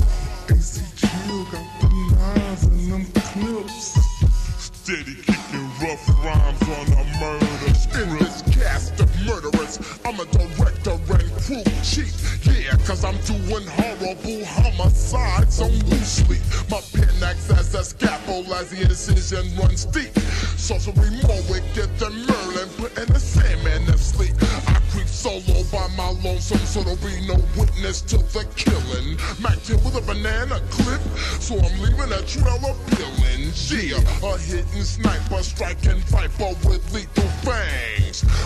AC 0.50 0.82
Chill 0.98 1.44
got 1.54 1.66
the 1.80 1.88
nines 2.18 2.64
and 2.64 2.92
them 2.92 3.04
clips. 3.30 3.94
Steady 4.58 5.14
kicking 5.22 5.70
rough 5.78 6.02
rhymes 6.18 6.62
on 6.66 6.86
a 6.98 7.04
murder 7.22 7.54
In 7.94 8.10
murderers, 9.26 9.78
I'm 10.04 10.20
a 10.20 10.24
director 10.26 10.92
and 10.92 11.32
crew 11.42 11.64
chief. 11.82 12.14
Yeah, 12.44 12.76
cause 12.86 13.04
I'm 13.04 13.16
doing 13.24 13.66
horrible 13.66 14.44
homicides 14.44 15.60
on 15.60 15.72
loosely. 15.90 16.38
My 16.70 16.80
pen 16.92 17.22
acts 17.22 17.50
as 17.50 17.74
a 17.74 17.84
scalpel 17.84 18.52
as 18.54 18.70
the 18.70 18.82
incision 18.82 19.56
runs 19.56 19.84
deep. 19.86 20.16
Sorcery 20.56 21.10
more 21.22 21.42
wicked 21.50 21.90
than 21.98 22.26
Merlin, 22.26 22.68
putting 22.76 23.10
a 23.14 23.18
Sandman 23.18 23.86
to 23.86 23.98
sleep. 23.98 24.34
I 24.68 24.80
creep 24.90 25.08
solo 25.08 25.62
by 25.72 25.88
my 25.96 26.10
lonesome, 26.22 26.58
so 26.58 26.82
there'll 26.82 26.98
be 26.98 27.26
no 27.26 27.36
witness 27.56 28.00
to 28.02 28.18
the 28.18 28.46
killing. 28.56 29.16
Matching 29.40 29.82
with 29.84 29.96
a 29.96 30.00
banana 30.00 30.60
clip, 30.70 31.00
so 31.40 31.58
I'm 31.58 31.80
leaving 31.80 32.12
a 32.12 32.22
trail 32.26 32.60
of 32.64 32.76
peelings. 32.92 33.72
Yeah, 33.72 33.98
a 34.22 34.38
hidden 34.38 34.84
sniper 34.84 35.42
striking 35.42 36.00
viper 36.08 36.54
with 36.68 36.92
lethal 36.92 37.28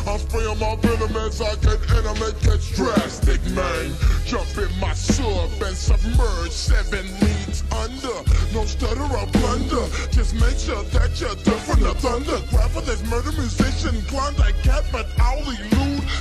fangs. 0.08 0.22
I'm 0.22 0.28
spraying 0.28 0.58
my 0.58 0.76
venom 0.76 1.16
as 1.16 1.40
I 1.40 1.54
get 1.56 1.90
enemy 1.90 2.32
gets 2.42 2.70
drastic, 2.70 3.44
man. 3.52 3.92
Jump 4.24 4.48
in 4.58 4.80
my 4.80 4.92
sub 4.94 5.50
and 5.62 5.76
submerge 5.76 6.50
seven 6.50 7.06
leagues 7.20 7.64
under. 7.72 8.22
No 8.54 8.64
stutter 8.64 9.02
or 9.02 9.26
blunder, 9.26 9.86
just 10.10 10.34
make 10.34 10.58
sure 10.58 10.82
that 10.82 11.20
you're 11.20 11.34
done 11.36 11.60
from 11.60 11.80
the 11.80 11.94
thunder. 11.94 12.40
Grab 12.50 12.70
for 12.70 12.82
this 12.82 13.02
murder 13.08 13.32
musician, 13.32 14.00
Klondike 14.02 14.56
Kat, 14.62 14.84
but 14.92 15.06
I'll. 15.18 15.38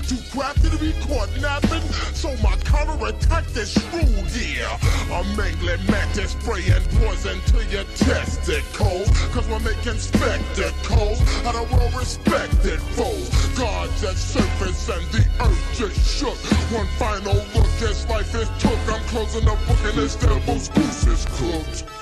Too 0.07 0.17
crafty 0.31 0.69
to 0.69 0.77
be 0.77 0.93
caught 1.07 1.29
napping, 1.41 1.81
so 2.13 2.29
my 2.43 2.55
counterattack 2.63 3.45
is 3.55 3.71
shrewd, 3.73 4.31
yeah. 4.35 4.77
I'm 5.11 5.27
mangling 5.35 5.85
mantis 5.89 6.31
spray 6.31 6.63
and 6.69 6.83
poison 7.01 7.39
to 7.51 7.65
your 7.65 7.83
testicles. 7.95 9.09
Cause 9.31 9.47
we're 9.47 9.59
making 9.59 9.99
spectacles 9.99 11.21
out 11.45 11.55
of 11.55 11.71
well 11.71 11.91
respected 11.99 12.79
foes. 12.95 13.29
Gods 13.57 14.03
at 14.03 14.15
surface 14.15 14.89
and 14.89 15.05
the 15.11 15.25
earth 15.41 15.77
just 15.77 16.19
shook. 16.19 16.37
One 16.71 16.87
final 16.97 17.35
look 17.55 17.81
as 17.81 18.07
life 18.09 18.33
is 18.35 18.49
took. 18.59 18.79
I'm 18.93 19.01
closing 19.07 19.45
the 19.45 19.57
book 19.67 19.79
and 19.83 19.97
this 19.97 20.15
devil's 20.15 20.69
goose 20.69 21.07
is 21.07 21.25
cooked. 21.25 21.96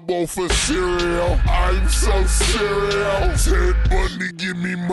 Bowl 0.00 0.26
for 0.26 0.48
cereal. 0.48 1.38
I'm 1.46 1.86
so 1.90 2.24
me 3.90 3.93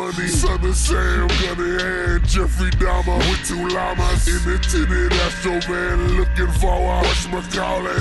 money. 0.01 0.25
of 0.25 0.75
Sam 0.75 1.27
got 1.27 1.57
hand, 1.57 2.25
Jeffrey 2.27 2.71
Dahmer 2.81 3.17
with 3.29 3.45
two 3.47 3.67
llamas. 3.69 4.27
In 4.27 4.41
the 4.49 4.57
tinted 4.59 5.13
Astro 5.13 5.59
man, 5.69 6.17
looking 6.17 6.51
for 6.59 6.73
a 6.73 7.01
What's 7.01 7.27
my? 7.27 7.41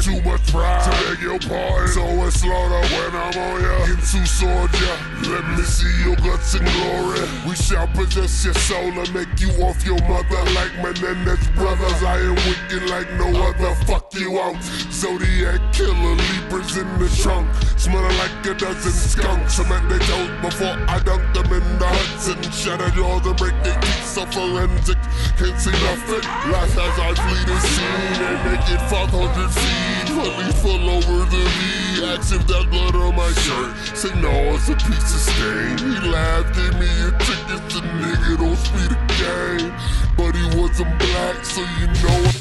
Too 0.01 0.21
much 0.23 0.47
pride 0.53 0.85
to 0.85 0.91
beg 1.05 1.21
your 1.21 1.39
pardon. 1.39 1.89
So 1.89 2.05
it's 2.25 2.41
slaughter 2.41 2.83
when 2.95 3.13
I'm 3.17 3.37
on 3.37 3.61
ya. 3.63 3.85
Into 3.93 4.27
soldier, 4.27 4.97
let 5.29 5.45
me 5.57 5.65
see 5.65 5.93
your 6.05 6.17
guts 6.17 6.55
in 6.55 6.65
glory. 6.65 7.27
We 7.47 7.55
shall 7.57 7.89
possess 7.89 8.45
your 8.45 8.55
soul 8.55 8.93
and 9.01 9.13
make 9.15 9.33
you 9.41 9.51
off 9.65 9.85
your 9.85 10.01
mother 10.09 10.43
like 10.57 10.73
Menendez 10.83 11.47
brothers. 11.57 12.03
I 12.03 12.19
am 12.21 12.37
wicked 12.49 12.89
like 12.91 13.11
no 13.15 13.29
other. 13.49 13.75
Fuck 13.87 14.15
you 14.15 14.41
out. 14.41 14.63
Zodiac 14.91 15.61
killer, 15.73 16.17
Libras 16.17 16.77
in 16.77 16.89
the 16.99 17.09
trunk. 17.23 17.49
Smelling 17.77 18.17
like 18.19 18.47
a 18.47 18.55
dozen 18.55 18.93
skunks. 18.93 19.61
I 19.61 19.69
met 19.69 19.89
they 19.89 19.99
toes 20.07 20.31
before 20.43 20.77
I 20.89 21.01
dunk 21.01 21.23
them 21.35 21.53
in 21.53 21.79
the 21.79 21.90
hunting. 21.91 22.51
Shattered 22.51 22.99
all 22.99 23.21
the 23.21 23.35
break, 23.35 23.55
they 23.63 23.75
keep 23.75 24.05
so 24.07 24.25
forensic. 24.27 24.99
Can't 25.39 25.59
see 25.59 25.75
nothing. 25.85 26.25
Life 26.53 26.77
as 26.79 26.97
I 26.99 27.11
flee 27.19 27.45
the 27.47 27.59
scene 27.61 28.21
and 28.23 28.39
make 28.47 28.67
it 28.71 28.83
500 28.89 29.51
feet. 29.51 30.07
Let 30.17 30.35
me 30.39 30.53
fall 30.63 30.85
over 30.91 31.25
the 31.27 31.45
V. 31.45 32.05
Active 32.15 32.47
that 32.47 32.67
blood 32.71 32.95
on 32.95 33.17
my 33.17 33.31
shirt. 33.33 33.73
Say 33.97 34.15
no, 34.21 34.33
it's 34.55 34.69
a 34.69 34.77
piece 34.77 35.11
of 35.15 35.23
stain. 35.29 35.79
He 35.79 36.09
laughed, 36.09 36.55
gave 36.57 36.75
me 36.79 36.91
a 37.07 37.11
ticket. 37.19 37.63
The 37.71 37.81
nigga 38.01 38.39
don't 38.39 38.57
speed 38.57 38.91
the 38.91 39.01
game. 39.19 39.73
But 40.17 40.35
he 40.35 40.45
wasn't 40.59 40.99
black, 40.99 41.45
so 41.45 41.61
you 41.79 41.87
know 42.03 42.40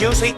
Yo 0.00 0.10
soy 0.12 0.29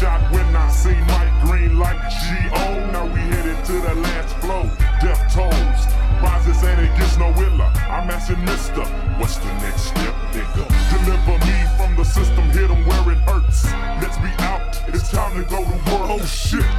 shot 0.00 0.32
when 0.32 0.56
I 0.56 0.70
see 0.70 0.96
Mike 1.12 1.34
Green 1.44 1.78
like 1.78 2.00
G.O. 2.08 2.90
Now 2.90 3.04
we 3.04 3.20
headed 3.20 3.62
to 3.66 3.72
the 3.72 3.94
last 4.00 4.34
floor. 4.40 4.64
Death 5.04 5.20
tolls. 5.34 5.80
Rises 6.24 6.62
and 6.64 6.80
it 6.80 6.92
gets 6.96 7.18
no 7.18 7.28
iller. 7.28 7.70
I'm 7.84 8.08
asking 8.08 8.42
Mister, 8.46 8.84
what's 9.20 9.36
the 9.36 9.52
next 9.64 9.82
step, 9.92 10.14
nigga? 10.32 10.64
Deliver 11.04 11.36
me 11.44 11.56
from 11.76 11.96
the 11.96 12.04
system, 12.04 12.44
hit 12.50 12.70
'em 12.70 12.86
where 12.88 13.12
it 13.12 13.20
hurts. 13.28 13.64
Let's 14.00 14.16
be 14.18 14.32
out, 14.50 14.80
it's 14.88 15.10
time 15.10 15.34
to 15.36 15.44
go 15.44 15.64
to 15.64 15.76
work. 15.88 16.08
Oh 16.14 16.24
shit, 16.24 16.69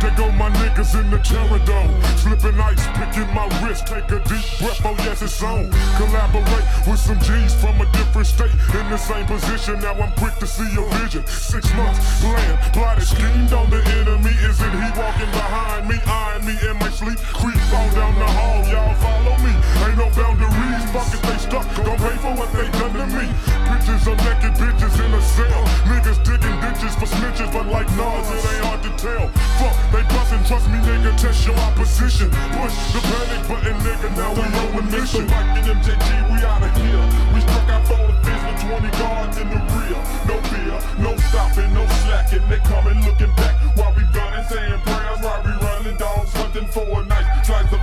niggas 0.82 1.00
in 1.00 1.12
the 1.12 1.20
terror 1.20 1.60
dome. 1.66 1.92
Slipping 2.18 2.60
ice, 2.60 2.86
picking 2.98 3.34
my 3.34 3.48
wrist, 3.62 3.88
take 3.88 4.10
a 4.12 4.20
deep 4.20 4.46
breath, 4.60 4.82
oh 4.86 4.96
yes, 5.00 5.22
it's 5.22 5.42
on. 5.44 5.70
Collaborate 5.98 6.66
with 6.88 7.00
some 7.00 7.20
G's 7.20 7.54
from 7.54 7.80
a 7.82 7.86
different 7.92 8.28
state. 8.28 8.52
In 8.74 8.90
the 8.90 8.98
same 8.98 9.26
position, 9.26 9.80
now 9.80 9.94
I'm 9.94 10.12
quick 10.14 10.36
to 10.40 10.48
see 10.48 10.70
your 10.74 10.90
vision. 11.02 11.26
Six 11.28 11.74
months, 11.76 12.00
plan, 12.22 12.58
plotted, 12.74 13.06
schemed 13.06 13.54
on 13.54 13.70
the 13.70 13.82
enemy. 14.00 14.34
Isn't 14.42 14.72
he 14.72 14.90
walking 15.00 15.32
behind 15.32 15.88
me, 15.88 15.98
eyeing 16.06 16.46
me 16.46 16.56
in 16.70 16.78
my 16.78 16.90
sleep? 16.90 17.20
Creep 17.34 17.62
on 17.74 17.90
down 17.94 18.16
the 18.16 18.26
hall, 18.26 18.66
y'all 18.68 18.96
follow 18.96 19.38
me. 19.46 19.54
Ain't 19.86 19.98
no 19.98 20.10
boundaries, 20.18 20.84
fuck 20.92 21.08
if 21.14 21.22
they 21.22 21.38
stuck. 21.38 21.66
Don't 21.86 21.98
pay 21.98 22.16
for 22.18 22.34
what 22.36 22.52
they 22.54 22.70
done 22.80 22.94
to 22.94 23.06
me. 23.18 23.28
Pictures 23.70 24.08
of 24.08 24.18
naked 24.26 24.54
bitches 24.58 24.96
in 25.04 25.14
a 25.14 25.22
cell. 25.22 25.64
Niggas 25.90 26.20
digging 26.24 26.58
ditches 26.62 26.96
for 26.96 27.06
snitches, 27.06 27.52
but 27.54 27.68
like 27.68 27.90
Nas, 27.98 28.30
it 28.30 28.42
ain't 28.54 28.66
hard 28.66 28.82
to 28.84 28.92
tell. 28.98 29.28
Fuck, 29.60 29.76
they 29.92 30.04
bustin', 30.14 30.44
trust 30.46 30.68
me, 30.70 30.71
nigga, 30.80 31.12
test 31.18 31.46
your 31.46 31.56
opposition. 31.56 32.30
Push 32.30 32.76
the 32.94 33.02
panic 33.04 33.48
button, 33.48 33.76
nigga, 33.84 34.10
now 34.16 34.32
we 34.34 34.42
on 34.42 34.80
a 34.80 34.92
mission. 34.92 35.28
Mr. 35.28 35.32
Mike 35.32 35.58
and 35.60 35.82
MJG, 35.82 36.08
we 36.32 36.38
out 36.46 36.64
of 36.64 36.72
here. 36.80 37.06
We 37.34 37.42
struck 37.42 37.70
out 37.70 37.84
for 37.88 38.02
the 38.08 38.16
fence 38.24 38.44
with 38.48 38.72
20 38.72 38.92
guards 38.98 39.38
in 39.38 39.50
the 39.50 39.60
rear. 39.76 40.02
No 40.30 40.36
fear, 40.48 40.78
no 41.04 41.12
stopping, 41.28 41.74
no 41.74 41.86
slacking. 42.06 42.48
They 42.48 42.60
coming 42.64 43.04
looking 43.06 43.34
back 43.36 43.56
while 43.76 43.94
we 43.96 44.04
gunning, 44.14 44.46
saying 44.46 44.82
prayers 44.82 45.20
while 45.22 45.42
we 45.44 45.52
running. 45.66 45.98
Dogs 45.98 46.34
hunting 46.34 46.68
for 46.68 46.88
a 47.02 47.06
nice 47.06 47.46
slice 47.46 47.72
of 47.74 47.81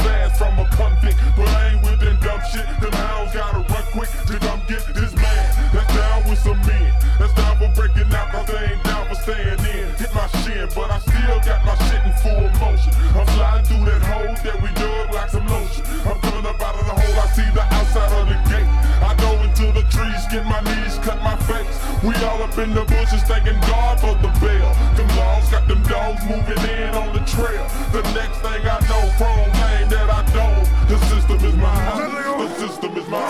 get 20.31 20.45
my 20.45 20.61
knees, 20.61 20.99
cut 20.99 21.21
my 21.23 21.37
face. 21.37 21.79
We 22.03 22.15
all 22.25 22.43
up 22.43 22.57
in 22.59 22.75
the 22.75 22.85
bushes, 22.85 23.23
thanking 23.23 23.59
God 23.61 23.99
for 24.01 24.15
the 24.21 24.29
bail. 24.41 24.73
Them 24.95 25.09
laws 25.17 25.49
got 25.51 25.67
them 25.67 25.83
dogs 25.85 26.23
moving 26.25 26.63
in 26.69 26.91
on 26.95 27.13
the 27.15 27.25
trail. 27.25 27.65
The 27.93 28.03
next 28.13 28.39
thing 28.45 28.63
I 28.65 28.79
know, 28.89 29.05
prone 29.17 29.53
lane 29.61 29.89
that 29.89 30.09
I 30.11 30.23
don't. 30.33 30.89
The 30.89 30.99
system 31.07 31.45
is 31.45 31.57
my 31.57 31.75
house. 31.75 32.59
The 32.59 32.69
system 32.69 32.97
is 32.97 33.09
my 33.09 33.21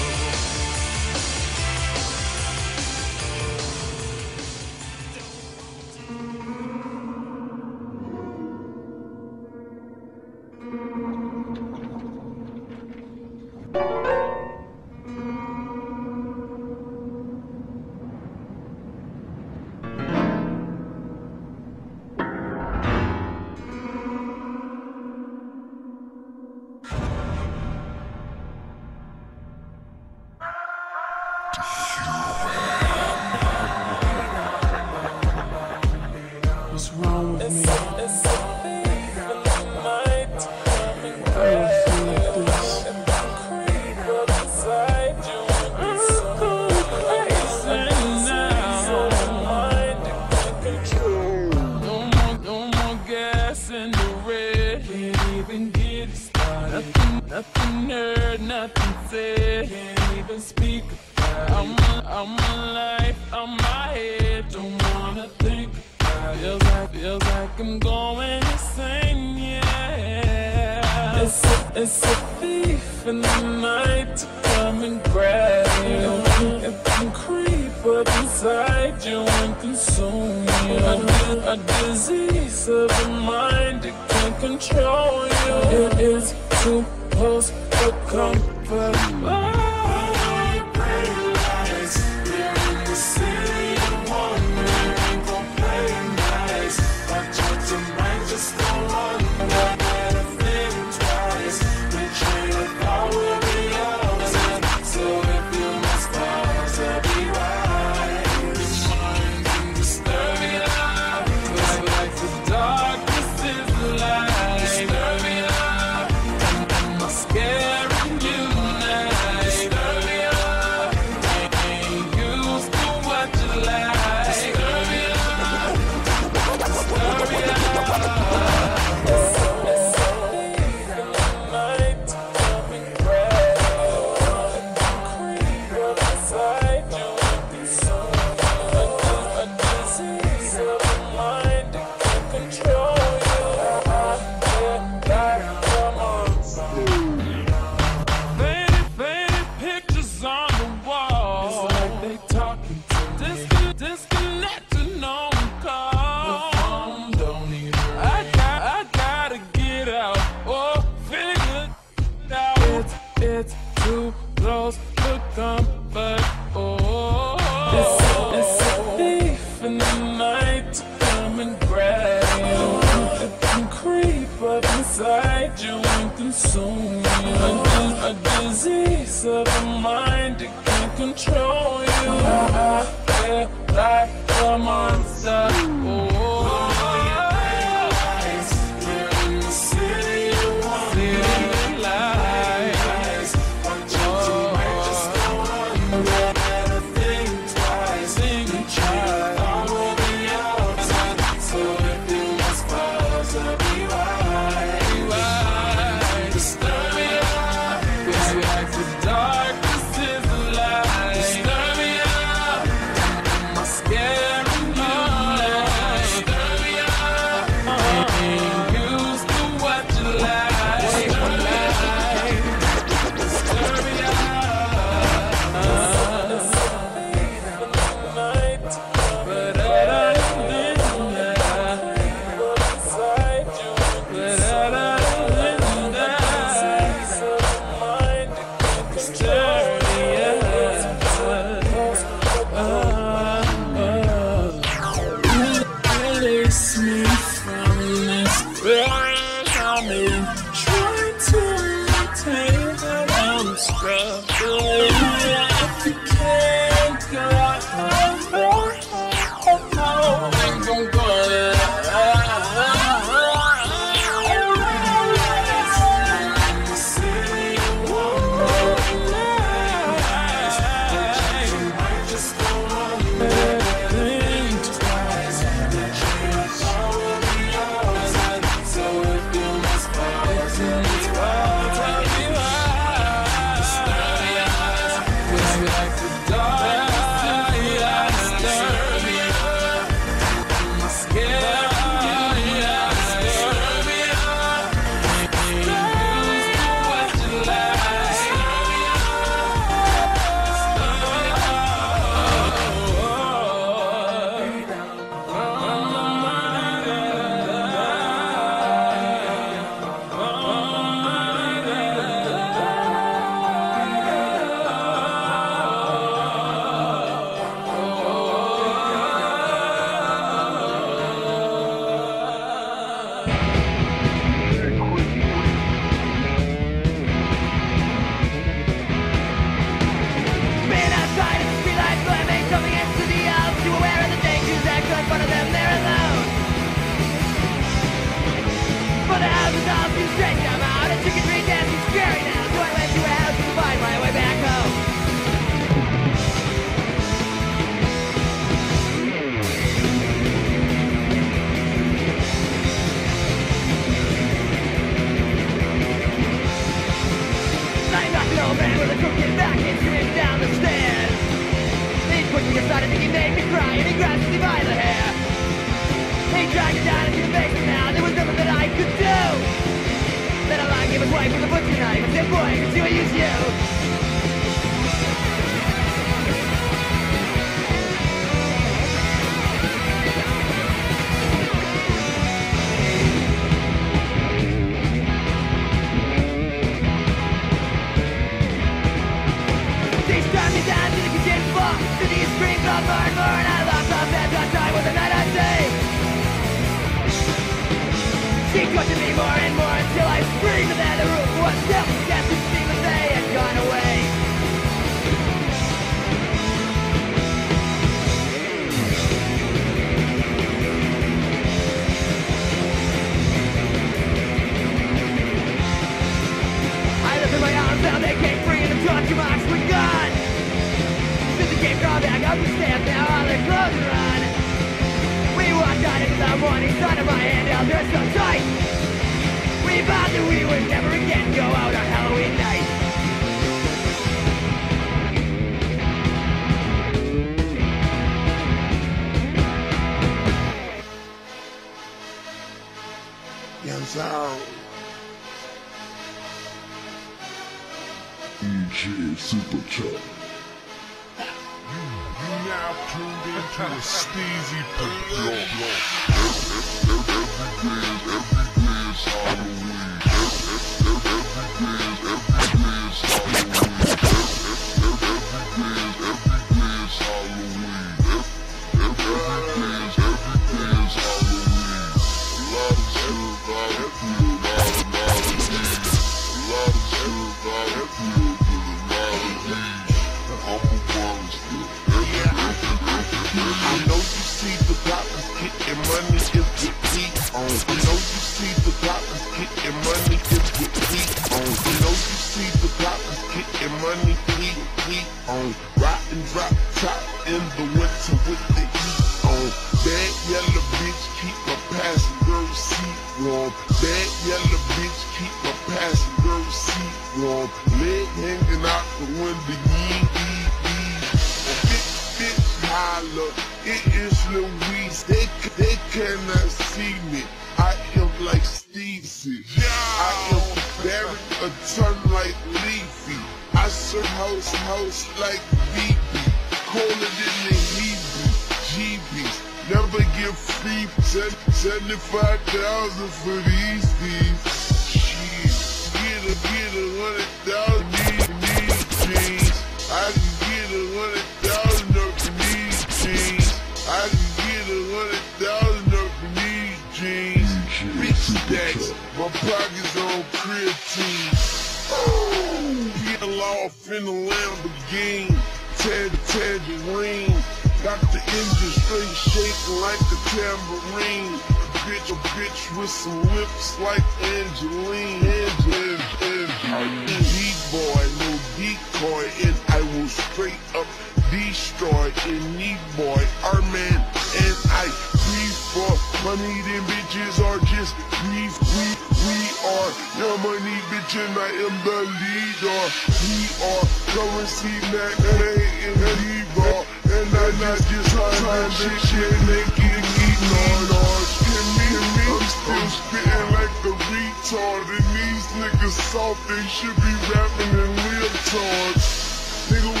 straight 570.51 570.81
up 570.81 570.87
destroy 571.31 572.11
any 572.27 572.75
boy. 572.97 573.21
Our 573.43 573.61
man 573.71 573.95
and 573.95 574.57
I 574.67 574.85
grieve 575.15 575.59
for 575.71 575.93
money. 576.27 576.59
Them 576.67 576.83
bitches 576.91 577.39
are 577.39 577.59
just 577.71 577.95
grief. 578.19 578.53
We, 578.75 578.87
we 579.27 579.39
are 579.63 579.91
your 580.19 580.35
money, 580.43 580.77
bitch, 580.91 581.15
and 581.15 581.35
I 581.37 581.49
am 581.55 581.75
the 581.87 581.99
leader. 582.19 582.83
We 583.23 583.47
are 583.63 583.85
currency, 584.11 584.75
that 584.91 585.15
ain't 585.23 585.87
in 585.87 585.95
the 586.03 586.13
leader. 586.19 586.77
And 587.15 587.29
I 587.31 587.47
not 587.63 587.79
just 587.79 588.09
trying 588.11 588.71
to 588.71 588.89
shit, 589.07 589.35
naked, 589.47 590.03
eating 590.27 590.51
on 590.67 590.83
ours. 590.99 591.31
Me, 591.77 592.27
I'm 592.67 592.89
still 592.89 593.45
like 593.55 593.75
the 593.83 593.93
retard. 594.11 594.83
And 594.95 595.07
these 595.15 595.47
niggas 595.59 595.95
soft, 596.11 596.43
they 596.49 596.63
should 596.67 596.95
be 596.95 597.13
rapping 597.31 597.79
in 597.79 597.91
leotards. 598.03 599.31
Nigga, 599.71 599.87
we 599.87 600.00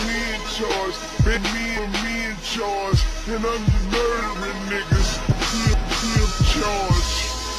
charge. 0.61 0.93
Bet 1.25 1.41
me 1.53 1.65
and 1.81 1.91
me 2.05 2.13
in 2.29 2.37
charge. 2.45 3.01
And 3.27 3.41
I'm 3.41 3.63
just 3.65 3.85
murdering 3.89 4.61
niggas. 4.69 5.11
Keep, 5.49 5.79
keep 5.97 6.31
charge. 6.53 7.13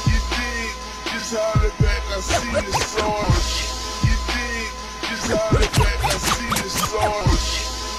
You 0.07 0.19
dig? 0.31 0.71
Just 1.11 1.35
holler 1.35 1.73
back, 1.83 2.03
I 2.15 2.19
see 2.23 2.53
the 2.55 2.71
sarge. 2.95 3.53
You 4.07 4.15
dig? 4.31 4.71
Just 5.09 5.27
holler 5.35 5.69
back, 5.83 5.99
I 6.03 6.15
see 6.15 6.53
the 6.63 6.69
sarge. 6.71 7.47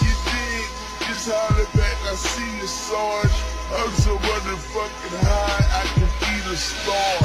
You 0.05 0.13
dig? 0.33 0.67
Just 1.07 1.29
holler 1.29 1.69
back, 1.77 1.99
I 2.09 2.15
see 2.17 2.53
the 2.61 2.69
sarge. 2.69 3.37
I'm 3.77 3.93
so 4.01 4.17
motherfucking 4.17 5.17
high, 5.21 5.65
I 5.81 5.85
can 5.95 6.09
eat 6.33 6.47
a 6.49 6.57
star. 6.57 7.25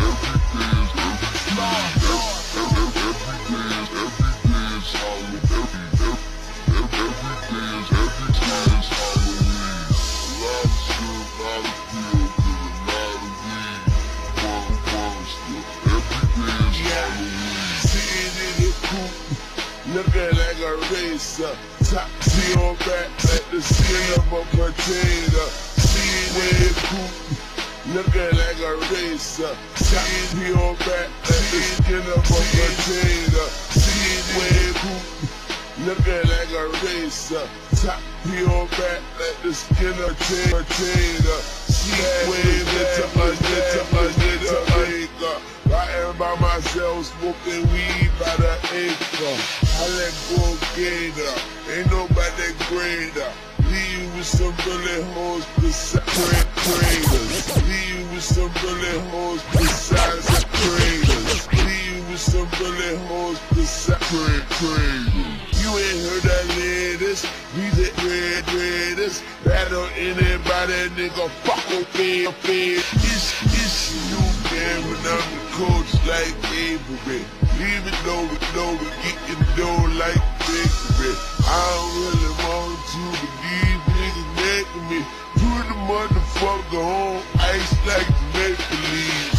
racer. 21.41 21.57
Top 21.83 22.09
on 22.57 22.75
back 22.75 23.09
like 23.25 23.45
the 23.51 23.61
skin 23.61 24.05
of 24.17 24.33
a 24.33 24.41
potato. 24.51 25.45
In 25.91 26.29
the 26.37 26.71
coupe, 26.87 27.17
looking 27.93 28.31
like 28.37 28.59
a 28.59 28.73
racer. 28.93 29.53
Top 29.75 30.07
on 30.57 30.75
back 30.75 31.09
like 31.27 31.47
the 31.51 31.61
skin 31.61 31.97
of 31.97 32.07
a 32.07 32.21
potato. 32.21 33.43
In 33.75 34.21
the 34.31 34.45
coupe, 34.79 35.09
looking 35.85 36.23
like 36.29 36.51
a 36.51 36.65
racer. 36.85 37.47
Top 37.75 38.01
on 38.47 38.67
back 38.67 39.01
like 39.19 39.37
the 39.43 39.53
skin 39.53 39.87
of 39.87 39.99
a 39.99 40.13
potato. 40.13 41.35
Sitting 41.71 42.31
into 42.31 43.05
my 43.17 43.29
into 43.29 43.81
my 43.91 44.05
into 44.29 44.57
my 44.69 45.50
Riding 46.11 46.19
by 46.19 46.41
myself, 46.41 47.05
smoking 47.05 47.71
weed 47.71 48.11
by 48.19 48.35
the 48.37 48.53
acre. 48.73 49.37
I 49.79 49.87
let 49.95 50.13
go 50.29 50.57
gator, 50.75 51.35
ain't 51.71 51.87
nobody 51.91 52.53
greater. 52.67 53.31
Leave 53.69 54.15
with 54.15 54.25
some 54.25 54.53
bullet 54.65 55.03
holes 55.13 55.45
beside 55.61 56.01
cra- 56.01 56.47
craters. 56.55 57.55
Leave 57.63 58.11
with 58.11 58.23
some 58.23 58.51
bullet 58.61 59.01
holes 59.11 59.41
besides 59.53 60.25
the 60.27 60.45
craters. 60.51 61.47
Leave 61.53 62.09
with 62.09 62.19
some 62.19 62.47
bullet 62.59 62.97
holes 63.07 63.39
beside 63.53 63.99
cra- 64.01 64.45
craters. 64.57 65.61
You 65.63 65.69
ain't 65.77 66.01
heard 66.09 66.23
that 66.23 66.45
latest. 66.57 67.25
We 67.55 67.69
the 67.69 67.91
red 68.03 68.45
greatest. 68.47 69.23
Battle 69.45 69.87
anybody, 69.95 70.89
nigga. 70.97 71.29
Fuck 71.45 71.69
with 71.69 71.97
me, 71.97 72.25
me. 72.47 72.73
It's, 72.75 73.31
it's 73.45 74.11
you, 74.11 74.30
when 74.61 75.01
I'm 75.09 75.25
the 75.33 75.41
coach 75.57 75.91
like 76.05 76.35
Avery. 76.53 77.25
Even 77.57 77.93
though 78.05 78.25
we 78.29 78.37
know 78.53 78.71
we 78.77 78.87
getting 79.01 79.41
dough 79.57 79.89
like 79.97 80.21
victory. 80.45 81.13
I 81.45 81.61
don't 81.73 81.93
really 82.01 82.33
want 82.45 82.77
to 82.93 83.03
believe 83.21 83.81
niggas 83.89 84.31
making 84.37 84.85
me. 84.89 84.99
Put 85.33 85.63
the 85.65 85.77
motherfucker 85.89 86.77
on 86.77 87.21
ice 87.39 87.73
like 87.89 88.07
the 88.07 88.25
make 88.37 88.61
believe. 88.69 89.33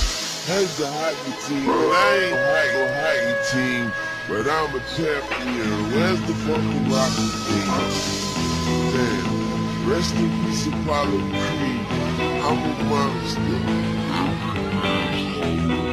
That's 0.46 0.78
the 0.78 0.90
hockey 0.90 1.32
team, 1.46 1.66
but 1.66 1.78
I 1.78 2.18
ain't 2.18 2.38
hockey 2.50 2.84
hockey 2.98 3.34
team. 3.52 3.84
But 4.28 4.46
I'm 4.50 4.74
a 4.74 4.80
champion. 4.94 5.92
Where's 5.92 6.20
the 6.26 6.34
fucking 6.46 6.84
rocket 6.90 7.30
team? 7.46 8.22
Damn. 8.92 9.42
Rest 9.88 10.14
in 10.14 10.30
peace, 10.44 10.66
Apollo 10.66 11.18
Creed. 11.18 11.86
I'm 12.42 12.58
a 12.58 12.84
monster. 12.84 14.11
Black 15.42 15.91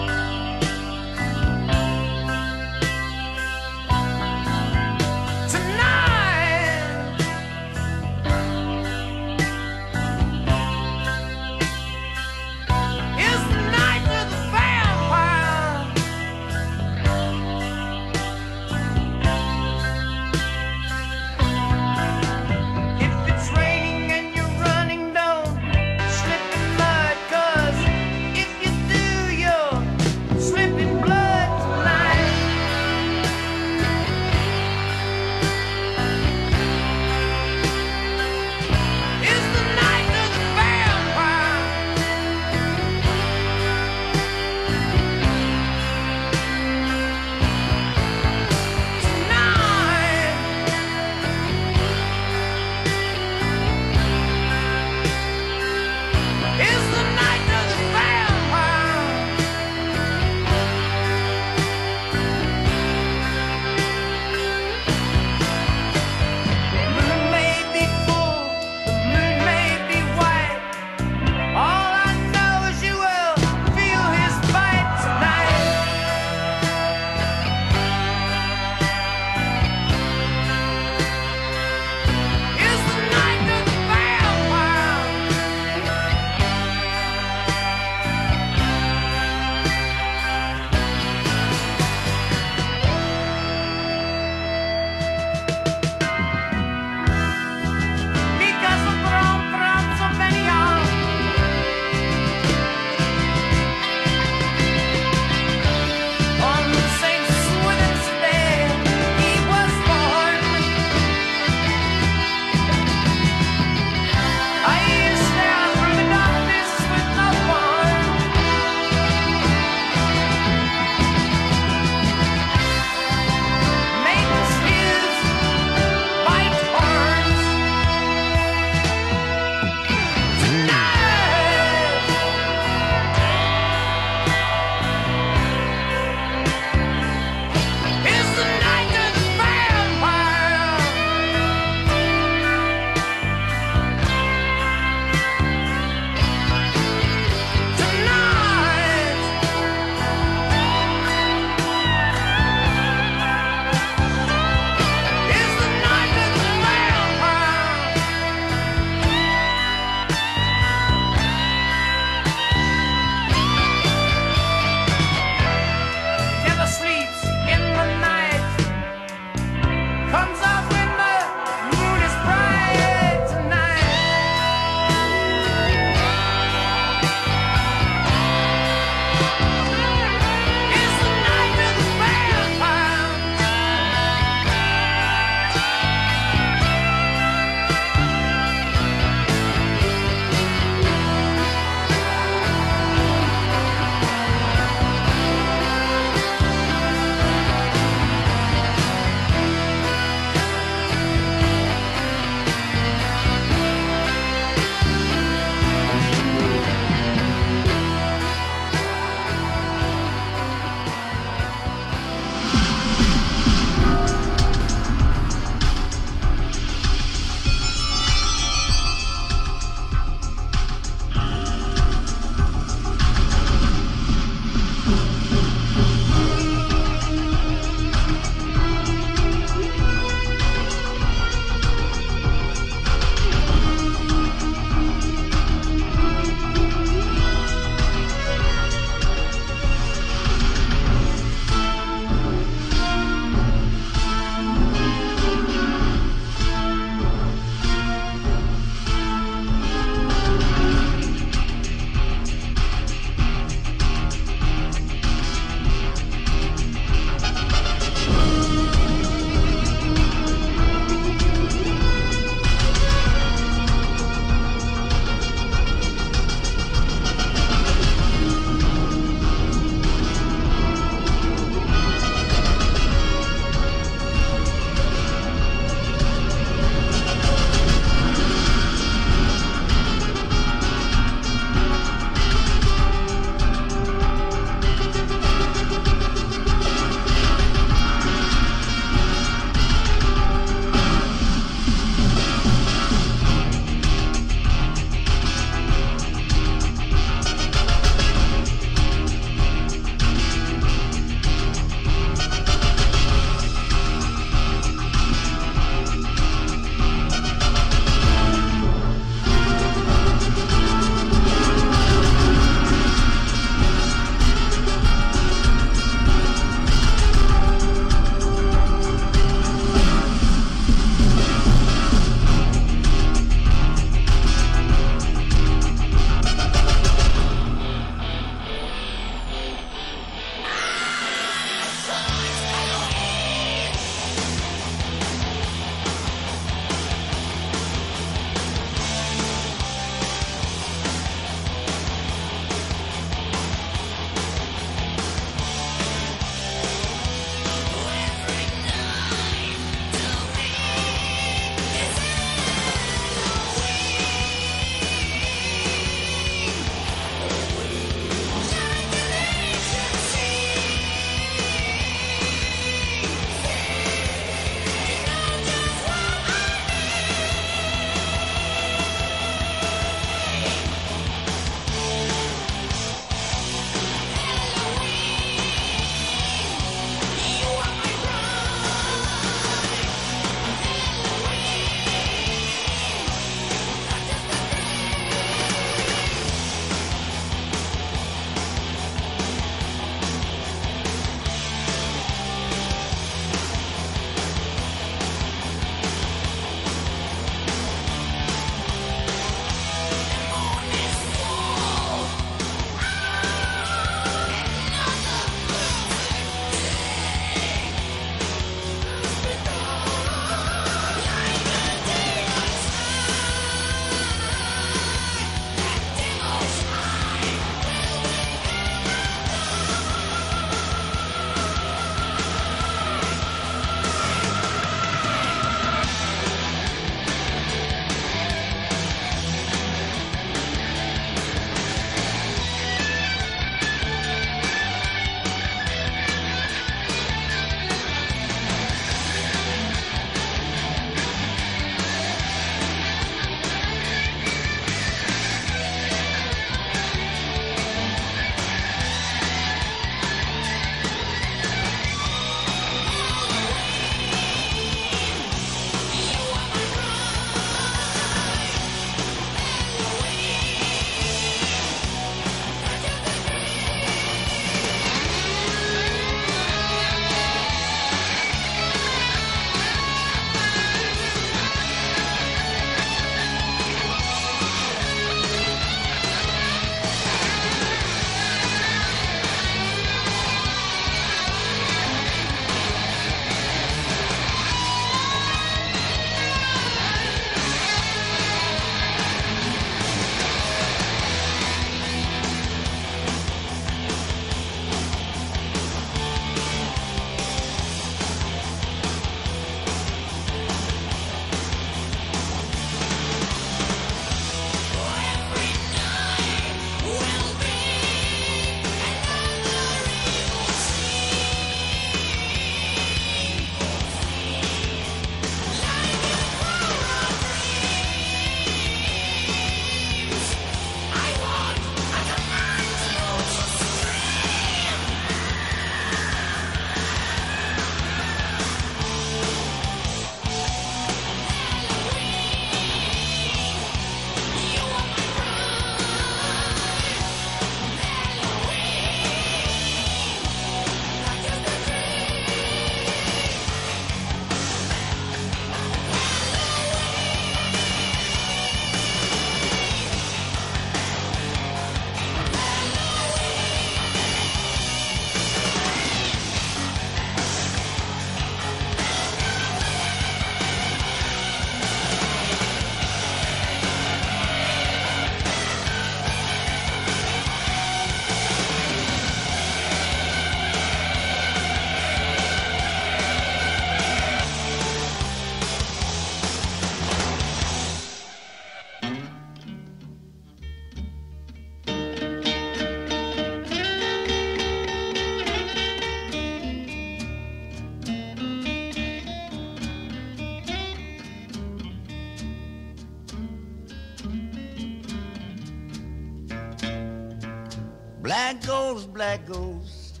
black 599.14 599.26
ghost. 599.28 600.00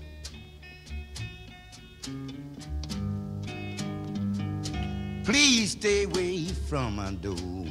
Please 5.24 5.70
stay 5.72 6.04
away 6.04 6.46
from 6.68 6.96
my 6.96 7.12
door. 7.12 7.64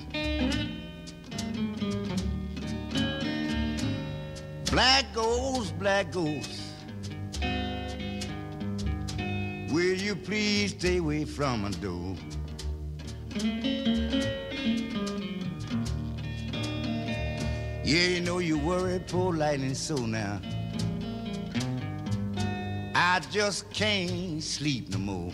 Black 4.72 5.06
ghost, 5.14 5.78
black 5.78 6.12
ghost. 6.12 6.62
Will 9.72 9.98
you 9.98 10.16
please 10.16 10.72
stay 10.72 10.98
away 10.98 11.26
from 11.26 11.64
my 11.64 11.72
door? 11.72 12.16
Yeah, 17.84 18.08
you 18.08 18.22
know 18.22 18.40
you 18.40 18.58
worry, 18.58 19.00
poor 19.00 19.34
Lightnin' 19.34 19.76
so 19.76 19.98
now. 20.06 20.40
Just 23.34 23.68
can't 23.72 24.44
sleep 24.44 24.90
no 24.92 25.00
more. 25.00 25.32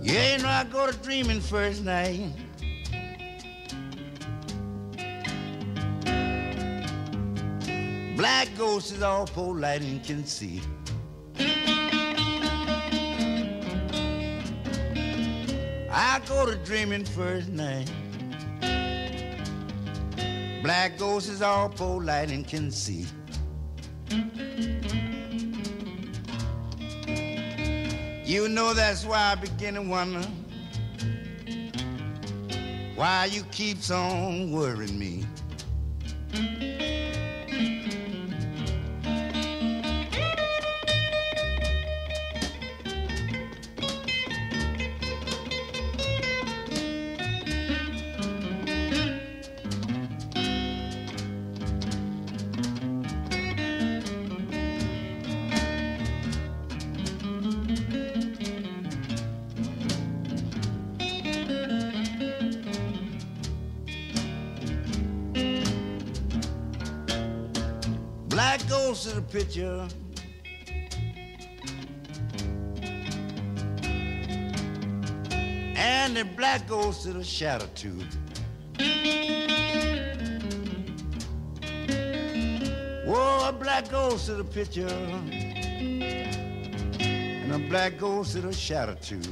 Yeah, 0.00 0.36
you 0.36 0.42
know 0.42 0.48
I 0.48 0.66
go 0.72 0.90
to 0.90 0.96
dreaming 1.02 1.42
first 1.42 1.84
night. 1.84 2.32
Black 8.16 8.48
ghosts 8.56 8.92
is 8.92 9.02
all 9.02 9.26
poor 9.26 9.54
Lightnin' 9.54 10.00
can 10.00 10.24
see. 10.24 10.62
Go 16.28 16.44
to 16.44 16.56
dreaming 16.56 17.06
first 17.06 17.48
night. 17.48 17.90
Black 20.62 20.98
ghost 20.98 21.30
is 21.30 21.40
all 21.40 21.70
poor 21.70 22.02
Lightnin' 22.02 22.44
can 22.44 22.70
see. 22.70 23.06
You 28.26 28.46
know 28.50 28.74
that's 28.74 29.06
why 29.06 29.32
I 29.32 29.36
begin 29.36 29.76
to 29.76 29.82
wonder 29.82 30.20
why 32.94 33.24
you 33.32 33.42
keeps 33.44 33.90
on 33.90 34.52
worrying 34.52 34.98
me. 34.98 35.24
The 77.04 77.24
shadow 77.24 77.66
too. 77.74 78.00
Whoa, 83.06 83.48
a 83.48 83.52
black 83.52 83.90
ghost 83.90 84.28
in 84.28 84.38
the 84.38 84.44
picture. 84.44 84.86
And 87.00 87.52
a 87.52 87.58
black 87.68 87.98
ghost 87.98 88.40
the 88.42 88.52
shadow 88.52 88.94
too. 89.00 89.22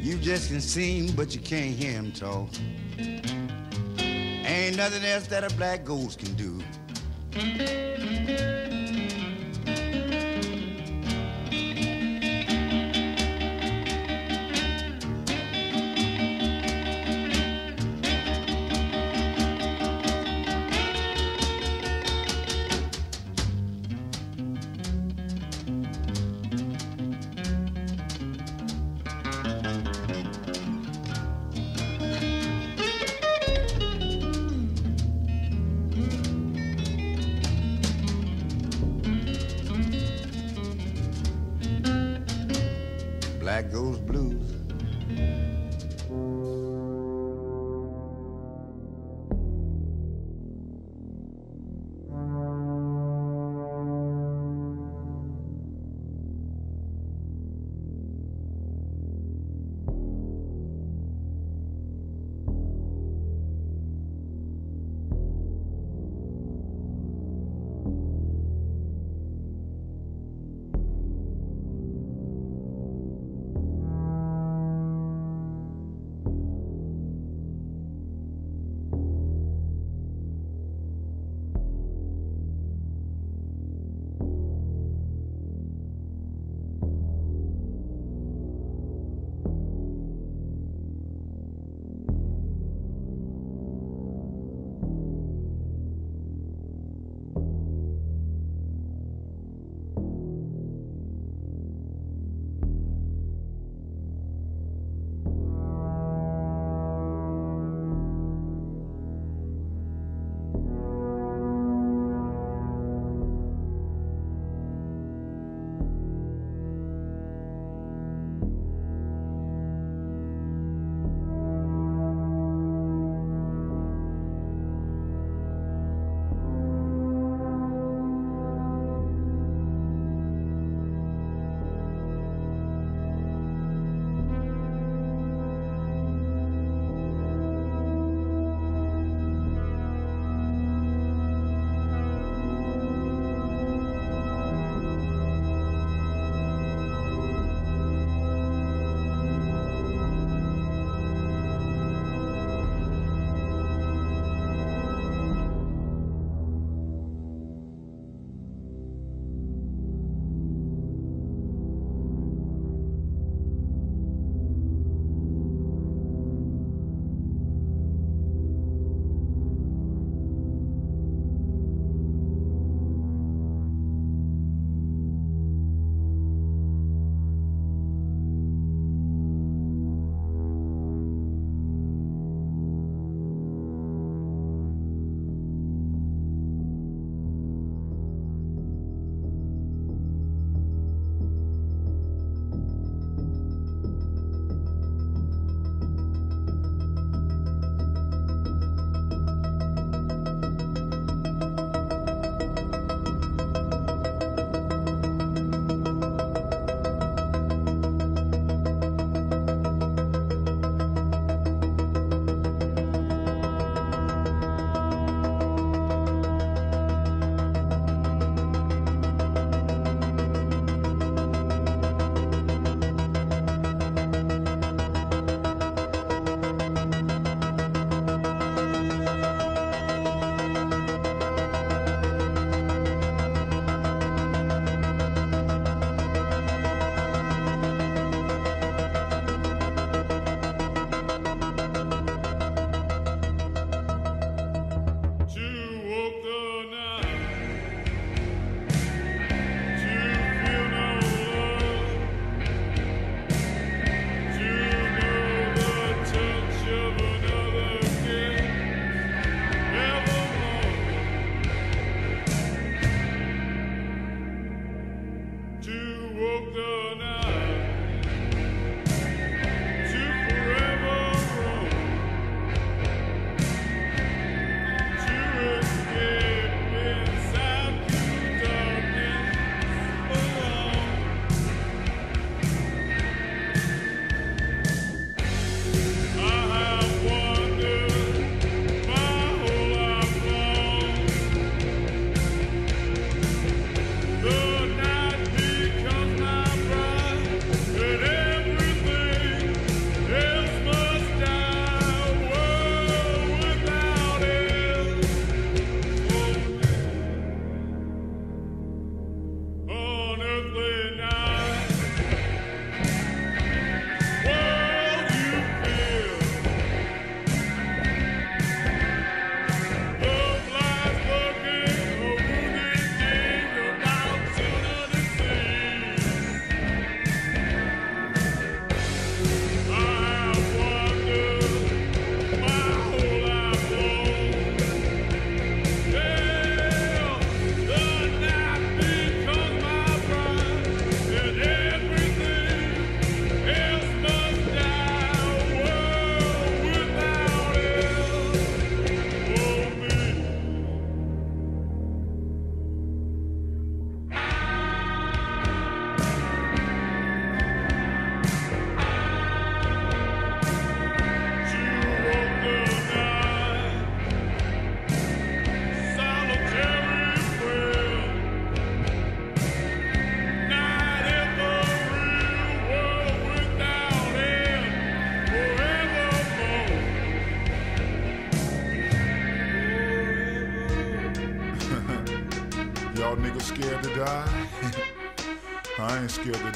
You 0.00 0.18
just 0.18 0.48
can 0.48 0.60
see 0.60 1.06
him, 1.06 1.16
but 1.16 1.34
you 1.34 1.40
can't 1.40 1.74
hear 1.74 1.92
him 1.92 2.12
talk. 2.12 2.48
Ain't 4.46 4.76
nothing 4.76 5.04
else 5.04 5.26
that 5.26 5.50
a 5.50 5.54
black 5.56 5.84
ghost 5.84 6.18
can 6.18 6.34
do. 6.34 6.62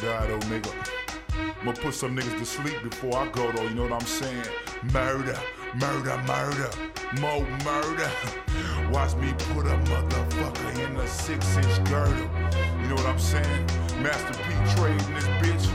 nigga. 0.02 0.72
I'ma 1.60 1.72
put 1.72 1.94
some 1.94 2.16
niggas 2.16 2.38
to 2.38 2.44
sleep 2.44 2.82
before 2.82 3.16
I 3.16 3.28
go 3.28 3.50
though, 3.52 3.62
you 3.64 3.74
know 3.74 3.82
what 3.82 3.92
I'm 3.92 4.06
saying? 4.06 4.44
Murder, 4.92 5.38
murder, 5.74 6.22
murder, 6.26 6.70
more 7.20 7.44
murder. 7.64 8.10
Watch 8.92 9.14
me 9.16 9.32
put 9.54 9.66
a 9.66 9.76
motherfucker 9.90 10.88
in 10.88 10.96
a 10.96 11.06
six-inch 11.06 11.88
girdle. 11.88 12.28
You 12.80 12.88
know 12.88 12.94
what 12.94 13.06
I'm 13.06 13.18
saying? 13.18 13.66
Master 14.02 14.34
P 14.34 14.76
trading 14.76 15.14
this 15.14 15.26
bitch. 15.40 15.66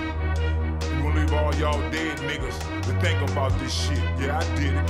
You 0.95 1.01
gonna 1.01 1.19
leave 1.19 1.33
all 1.33 1.53
y'all 1.55 1.79
dead 1.91 2.17
niggas 2.19 2.59
to 2.83 2.99
think 3.01 3.29
about 3.31 3.57
this 3.59 3.73
shit. 3.73 3.99
Yeah, 4.19 4.39
I 4.39 4.55
did 4.55 4.73
it. 4.73 4.87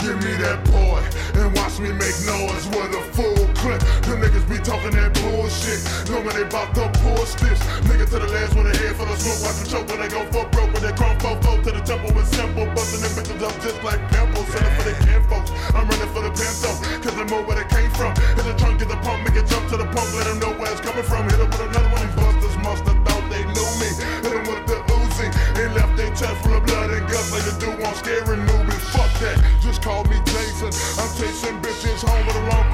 Give 0.00 0.16
me 0.16 0.32
that 0.42 0.64
boy 0.64 1.02
and 1.40 1.54
watch 1.56 1.78
me 1.78 1.92
make 1.92 2.16
noise 2.24 2.66
with 2.68 2.94
a 2.94 3.02
fool 3.12 3.39
clip. 3.60 3.80
Them 4.08 4.24
niggas 4.24 4.48
be 4.48 4.58
talking 4.58 4.92
that 4.96 5.12
bullshit. 5.20 5.80
Knowing 6.08 6.32
they 6.32 6.48
bought 6.48 6.72
the 6.74 6.88
push 7.04 7.36
this. 7.38 7.60
Nigga 7.86 8.08
to 8.08 8.18
the 8.18 8.28
last 8.32 8.56
one 8.56 8.66
ahead 8.66 8.96
for 8.96 9.04
the 9.04 9.16
smoke. 9.20 9.40
Watch 9.44 9.56
them 9.60 9.68
choke 9.68 9.86
when 9.92 10.00
they 10.00 10.08
go 10.08 10.24
for 10.32 10.48
broke. 10.48 10.72
With 10.72 10.82
that 10.82 10.96
chrome 10.96 11.20
fo 11.20 11.60
to 11.60 11.70
the 11.70 11.82
temple 11.84 12.10
with 12.16 12.28
simple. 12.32 12.66
Busting 12.72 13.04
them 13.04 13.12
bitches 13.14 13.42
up 13.44 13.54
just 13.60 13.78
like 13.84 14.00
pimples. 14.08 14.48
Sending 14.48 14.74
for 14.80 14.84
the 14.88 14.94
kin 15.04 15.22
folks. 15.28 15.50
I'm 15.76 15.84
running 15.86 16.10
for 16.10 16.22
the 16.24 16.32
pinto. 16.32 16.70
Cause 17.04 17.16
I 17.20 17.24
know 17.28 17.44
where 17.44 17.56
they 17.60 17.68
came 17.68 17.92
from. 17.92 18.16
Hit 18.36 18.44
the 18.48 18.56
trunk, 18.56 18.80
get 18.80 18.88
the 18.88 18.98
pump, 19.04 19.20
make 19.28 19.36
it 19.36 19.46
jump 19.46 19.68
to 19.70 19.76
the 19.76 19.88
pump. 19.92 20.08
Let 20.16 20.26
them 20.26 20.40
know 20.40 20.52
where 20.56 20.72
it's 20.72 20.80
coming 20.80 21.04
from. 21.04 21.28
Hit 21.28 21.40
up 21.40 21.52
with 21.52 21.68
another 21.68 21.90
one. 21.92 22.00
These 22.00 22.16
busters 22.16 22.56
must 22.64 22.82
have 22.88 22.98
thought 23.04 23.24
they 23.28 23.44
knew 23.44 23.70
me. 23.76 23.90
Hit 24.24 24.32
them 24.32 24.44
with 24.48 24.64
the 24.64 24.78
Uzi. 24.88 25.28
They 25.54 25.68
left 25.76 25.94
their 26.00 26.10
chest 26.16 26.40
full 26.42 26.56
of 26.56 26.64
blood 26.64 26.90
and 26.90 27.04
guts 27.04 27.28
like 27.28 27.44
a 27.44 27.54
dude 27.60 27.76
on 27.84 27.94
scary 27.94 28.40
newbie. 28.40 28.80
Fuck 28.96 29.12
that. 29.20 29.36
Just 29.60 29.82
call 29.84 30.04
me 30.08 30.16
Jason. 30.32 30.72
I'm 30.96 31.10
chasing 31.20 31.60
bitches 31.60 32.00
home 32.00 32.24
with 32.24 32.40
a 32.40 32.44
long 32.48 32.66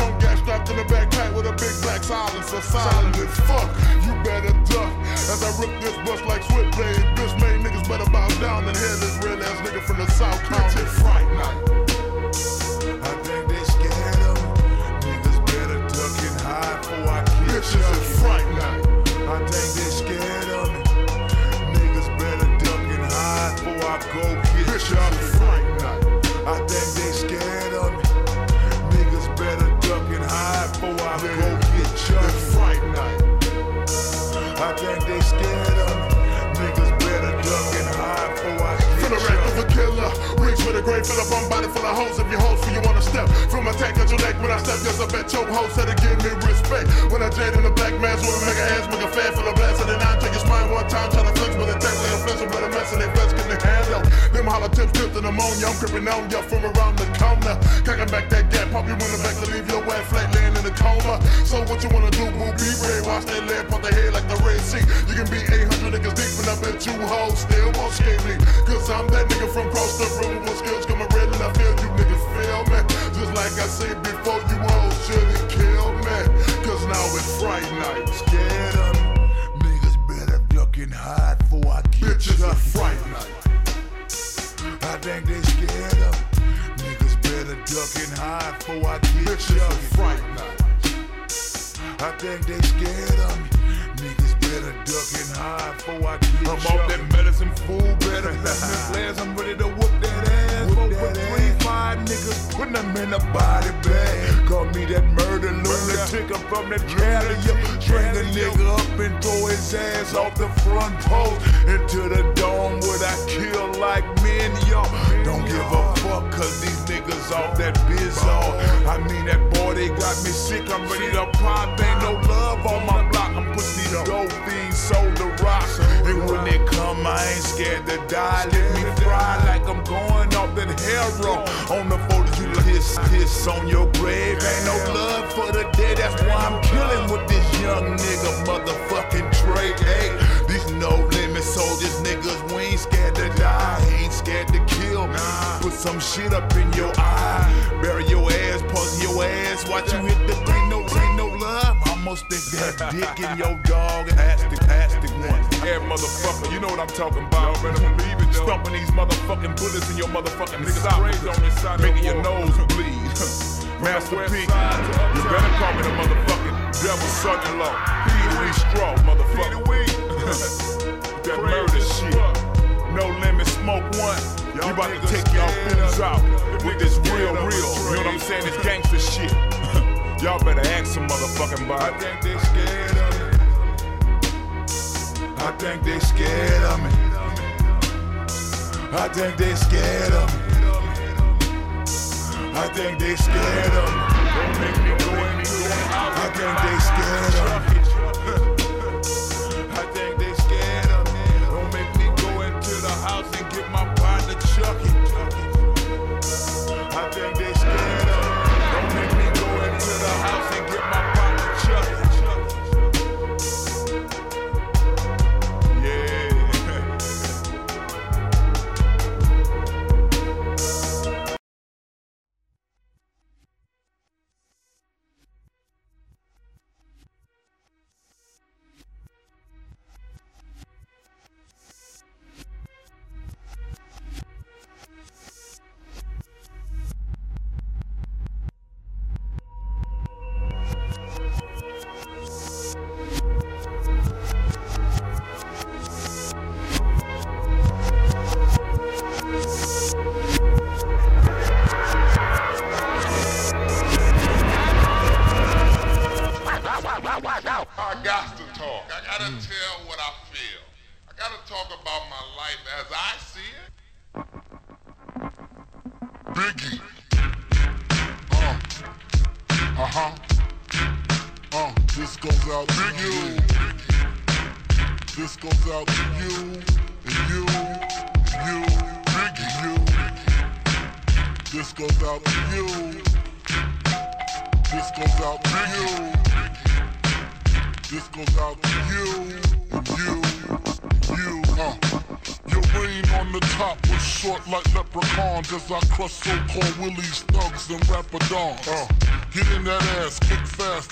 in 0.70 0.80
a 0.80 0.84
backpack 0.84 1.32
with 1.34 1.47
a 1.47 1.52
big 1.52 1.80
black 1.82 2.02
silencer, 2.02 2.60
silent 2.60 3.30
fuck. 3.47 3.70
You 4.05 4.12
better 4.24 4.52
duck 4.66 4.93
as 5.06 5.43
I 5.43 5.51
rip 5.60 5.80
this 5.80 5.94
bus 6.05 6.20
like 6.26 6.43
switchblade. 6.43 7.06
Bitch 7.14 7.40
made 7.40 7.64
niggas 7.64 7.88
better 7.88 8.10
bow 8.10 8.28
down 8.40 8.64
and 8.66 8.76
head 8.76 9.15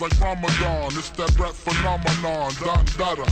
like 0.05 0.21
Ramadan. 0.21 0.93
It's 0.99 1.09
that 1.11 1.33
rap 1.39 1.53
phenomenon, 1.53 2.53
Don 2.61 2.85
Dada. 2.99 3.25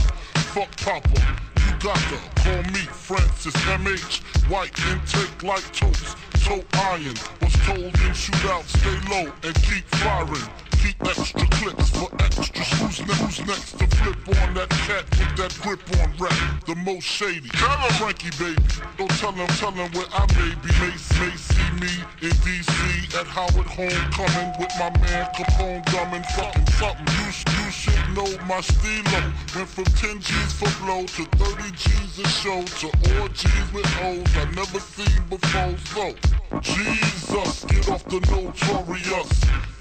Fuck 0.53 0.75
Papa, 0.77 1.37
you 1.65 1.73
got 1.77 1.97
to 2.09 2.17
call 2.41 2.63
me 2.73 2.81
Francis 2.89 3.55
M.H. 3.67 4.21
White 4.49 4.73
intake 4.89 5.43
like 5.43 5.65
toast, 5.71 6.17
toe 6.43 6.63
iron. 6.73 7.13
Was 7.41 7.53
told 7.67 7.93
in 8.01 8.13
shootout, 8.17 8.65
stay 8.65 8.97
low 9.13 9.31
and 9.43 9.55
keep 9.61 9.85
firing. 10.01 10.49
Keep 10.81 11.05
extra 11.05 11.47
clips 11.47 11.89
for 11.91 12.09
extras. 12.19 12.67
Who's, 12.81 12.99
ne- 13.01 13.21
who's 13.21 13.39
next 13.45 13.77
to 13.77 13.87
flip 13.87 14.41
on 14.41 14.53
that 14.55 14.69
cat 14.69 15.05
with 15.11 15.37
that 15.37 15.57
grip 15.61 15.79
on 16.01 16.11
rap? 16.17 16.65
The 16.65 16.75
most 16.75 17.03
shady. 17.03 17.49
Tell 17.49 17.77
him, 17.77 17.91
Frankie 18.01 18.33
baby. 18.39 18.63
Don't 18.97 19.11
tell 19.21 19.31
him, 19.31 19.47
tell 19.59 19.71
him 19.71 19.91
where 19.91 20.07
I 20.11 20.25
may 20.35 20.55
be. 20.59 20.73
May, 20.81 21.29
may 21.29 21.37
in 22.23 22.31
DC 22.31 23.19
at 23.19 23.27
Howard 23.27 23.67
Homecoming 23.67 24.53
with 24.57 24.71
my 24.79 24.89
man 25.01 25.25
Capone 25.35 25.83
drumming 25.87 26.23
fucking 26.35 26.67
something. 26.79 27.07
You, 27.19 27.27
you 27.27 27.71
should 27.71 28.15
know 28.15 28.45
my 28.47 28.61
stilo. 28.61 29.33
Went 29.55 29.67
from 29.67 29.83
10 29.83 30.21
G's 30.21 30.53
for 30.53 30.71
blow 30.83 31.03
to 31.03 31.25
30 31.37 31.71
G's 31.71 32.19
a 32.19 32.27
show 32.27 32.63
to 32.63 32.87
all 33.11 33.27
G's 33.27 33.73
with 33.73 33.85
O's 34.01 34.37
I 34.37 34.45
never 34.55 34.79
seen 34.79 35.23
before. 35.29 35.77
So, 35.91 36.15
Jesus, 36.61 37.65
get 37.65 37.89
off 37.89 38.05
the 38.05 38.19
notorious. 38.31 39.72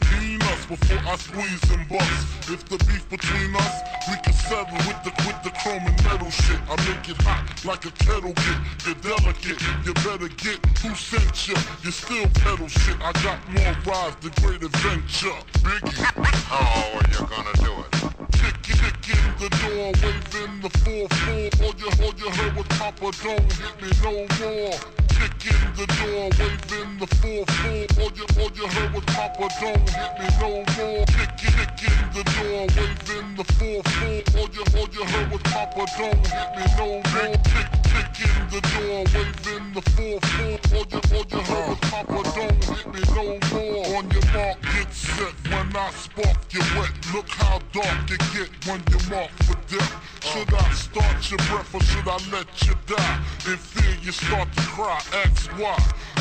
Before 0.69 0.99
I 1.07 1.17
squeeze 1.17 1.71
and 1.71 1.89
bust. 1.89 2.51
If 2.51 2.65
the 2.67 2.79
beef 2.87 3.09
between 3.09 3.55
us, 3.57 3.81
we 4.09 4.17
can 4.23 4.33
settle 4.33 4.77
with 4.87 5.03
the 5.03 5.13
with 5.27 5.43
the 5.43 5.51
chrome 5.63 5.83
and 5.83 6.05
metal 6.05 6.31
shit. 6.31 6.59
I 6.71 6.77
make 6.89 7.09
it 7.09 7.21
hot 7.23 7.65
like 7.65 7.85
a 7.85 7.91
kettle 7.93 8.33
get. 8.33 8.59
You're 8.87 8.95
delicate, 8.97 9.61
you 9.85 9.95
better 9.95 10.29
get 10.29 10.65
who 10.79 10.95
sent 10.95 11.49
you. 11.49 11.57
You 11.83 11.91
still 11.91 12.27
pedal 12.43 12.69
shit. 12.69 12.97
I 13.01 13.13
got 13.23 13.39
more 13.53 13.75
rides, 13.87 14.17
the 14.21 14.31
great 14.41 14.63
adventure. 14.63 15.39
Biggie, 15.63 16.03
how 16.47 16.99
are 16.99 17.09
you 17.11 17.27
gonna 17.27 17.53
do 17.65 17.85
it? 17.85 18.02
Kick, 18.33 18.57
kick 18.63 19.09
in 19.15 19.27
the 19.39 19.49
door, 19.63 19.93
waving 20.03 20.61
the 20.61 20.69
4-4. 20.69 21.63
All 21.63 21.75
you, 21.79 21.91
all 22.03 22.15
you 22.19 22.31
heard 22.31 22.55
was 22.57 22.67
Papa, 22.79 23.11
don't 23.23 23.53
hit 23.53 23.75
me 23.83 23.91
no 24.03 24.13
more. 24.41 24.77
Kick 25.13 25.45
in 25.53 25.63
the 25.79 25.87
door, 25.99 26.25
waving 26.39 26.99
the 26.99 27.07
4-4. 27.07 27.99
All 28.01 28.13
you, 28.17 28.27
all 28.41 28.51
you 28.57 28.67
heard 28.67 28.93
was 28.95 29.05
Papa, 29.07 29.49
don't 29.61 29.89
hit 29.91 30.13
me 30.19 30.27
no 30.41 30.51
more. 30.77 31.05
Kick, 31.07 31.31
kick 31.39 31.83
in 31.91 32.03
the 32.15 32.23
door, 32.35 32.67
waving 32.77 33.31
the 33.37 33.45
4-4. 33.45 34.37
All 34.37 34.49
you, 34.51 34.65
all 34.77 34.89
you 34.93 35.05
heard 35.05 35.31
was 35.31 35.43
Papa, 35.43 35.87
don't 35.99 36.27
hit 36.27 36.49
me 36.57 36.65
no 36.79 36.89
more. 37.13 37.37
Kick, 37.53 37.71
kick 37.91 38.17
in 38.27 38.41
the 38.51 38.61
door, 38.73 38.99
waving 39.15 39.67
the 39.75 39.83
4-4. 39.83 40.73
All 40.73 40.87
you, 40.91 41.01
all 41.15 41.27
you 41.31 41.41
heard 41.51 41.69
was 41.69 41.81
Papa, 41.91 42.19
don't 42.37 42.65
hit 42.65 42.87
me 42.93 43.01
no 43.15 43.25
more. 43.53 43.83
On 43.97 44.11
your 44.11 44.27
mark, 44.33 44.59
get 44.63 44.93
set. 44.93 45.35
When 45.53 45.77
I 45.77 45.91
spark 45.91 46.39
you 46.51 46.61
wet, 46.77 46.93
look 47.13 47.29
how 47.29 47.59
dark 47.73 48.11
it 48.11 48.22
get 48.35 48.51
when 48.67 48.83
you 48.91 48.99
mark 49.11 49.31
for 49.45 49.57
death. 49.69 49.93
Should 50.23 50.53
I 50.55 50.71
start 50.73 51.31
your 51.31 51.39
breath 51.49 51.75
or 51.75 51.83
should 51.83 52.09
I 52.09 52.19
let 52.31 52.49
you 52.67 52.75
die? 52.87 53.21
In 53.47 53.57
fear 53.57 53.97
you 54.03 54.13
start 54.13 54.53
to 54.53 54.63
cry, 54.63 55.01
ask 55.25 55.51
why. 55.59 55.77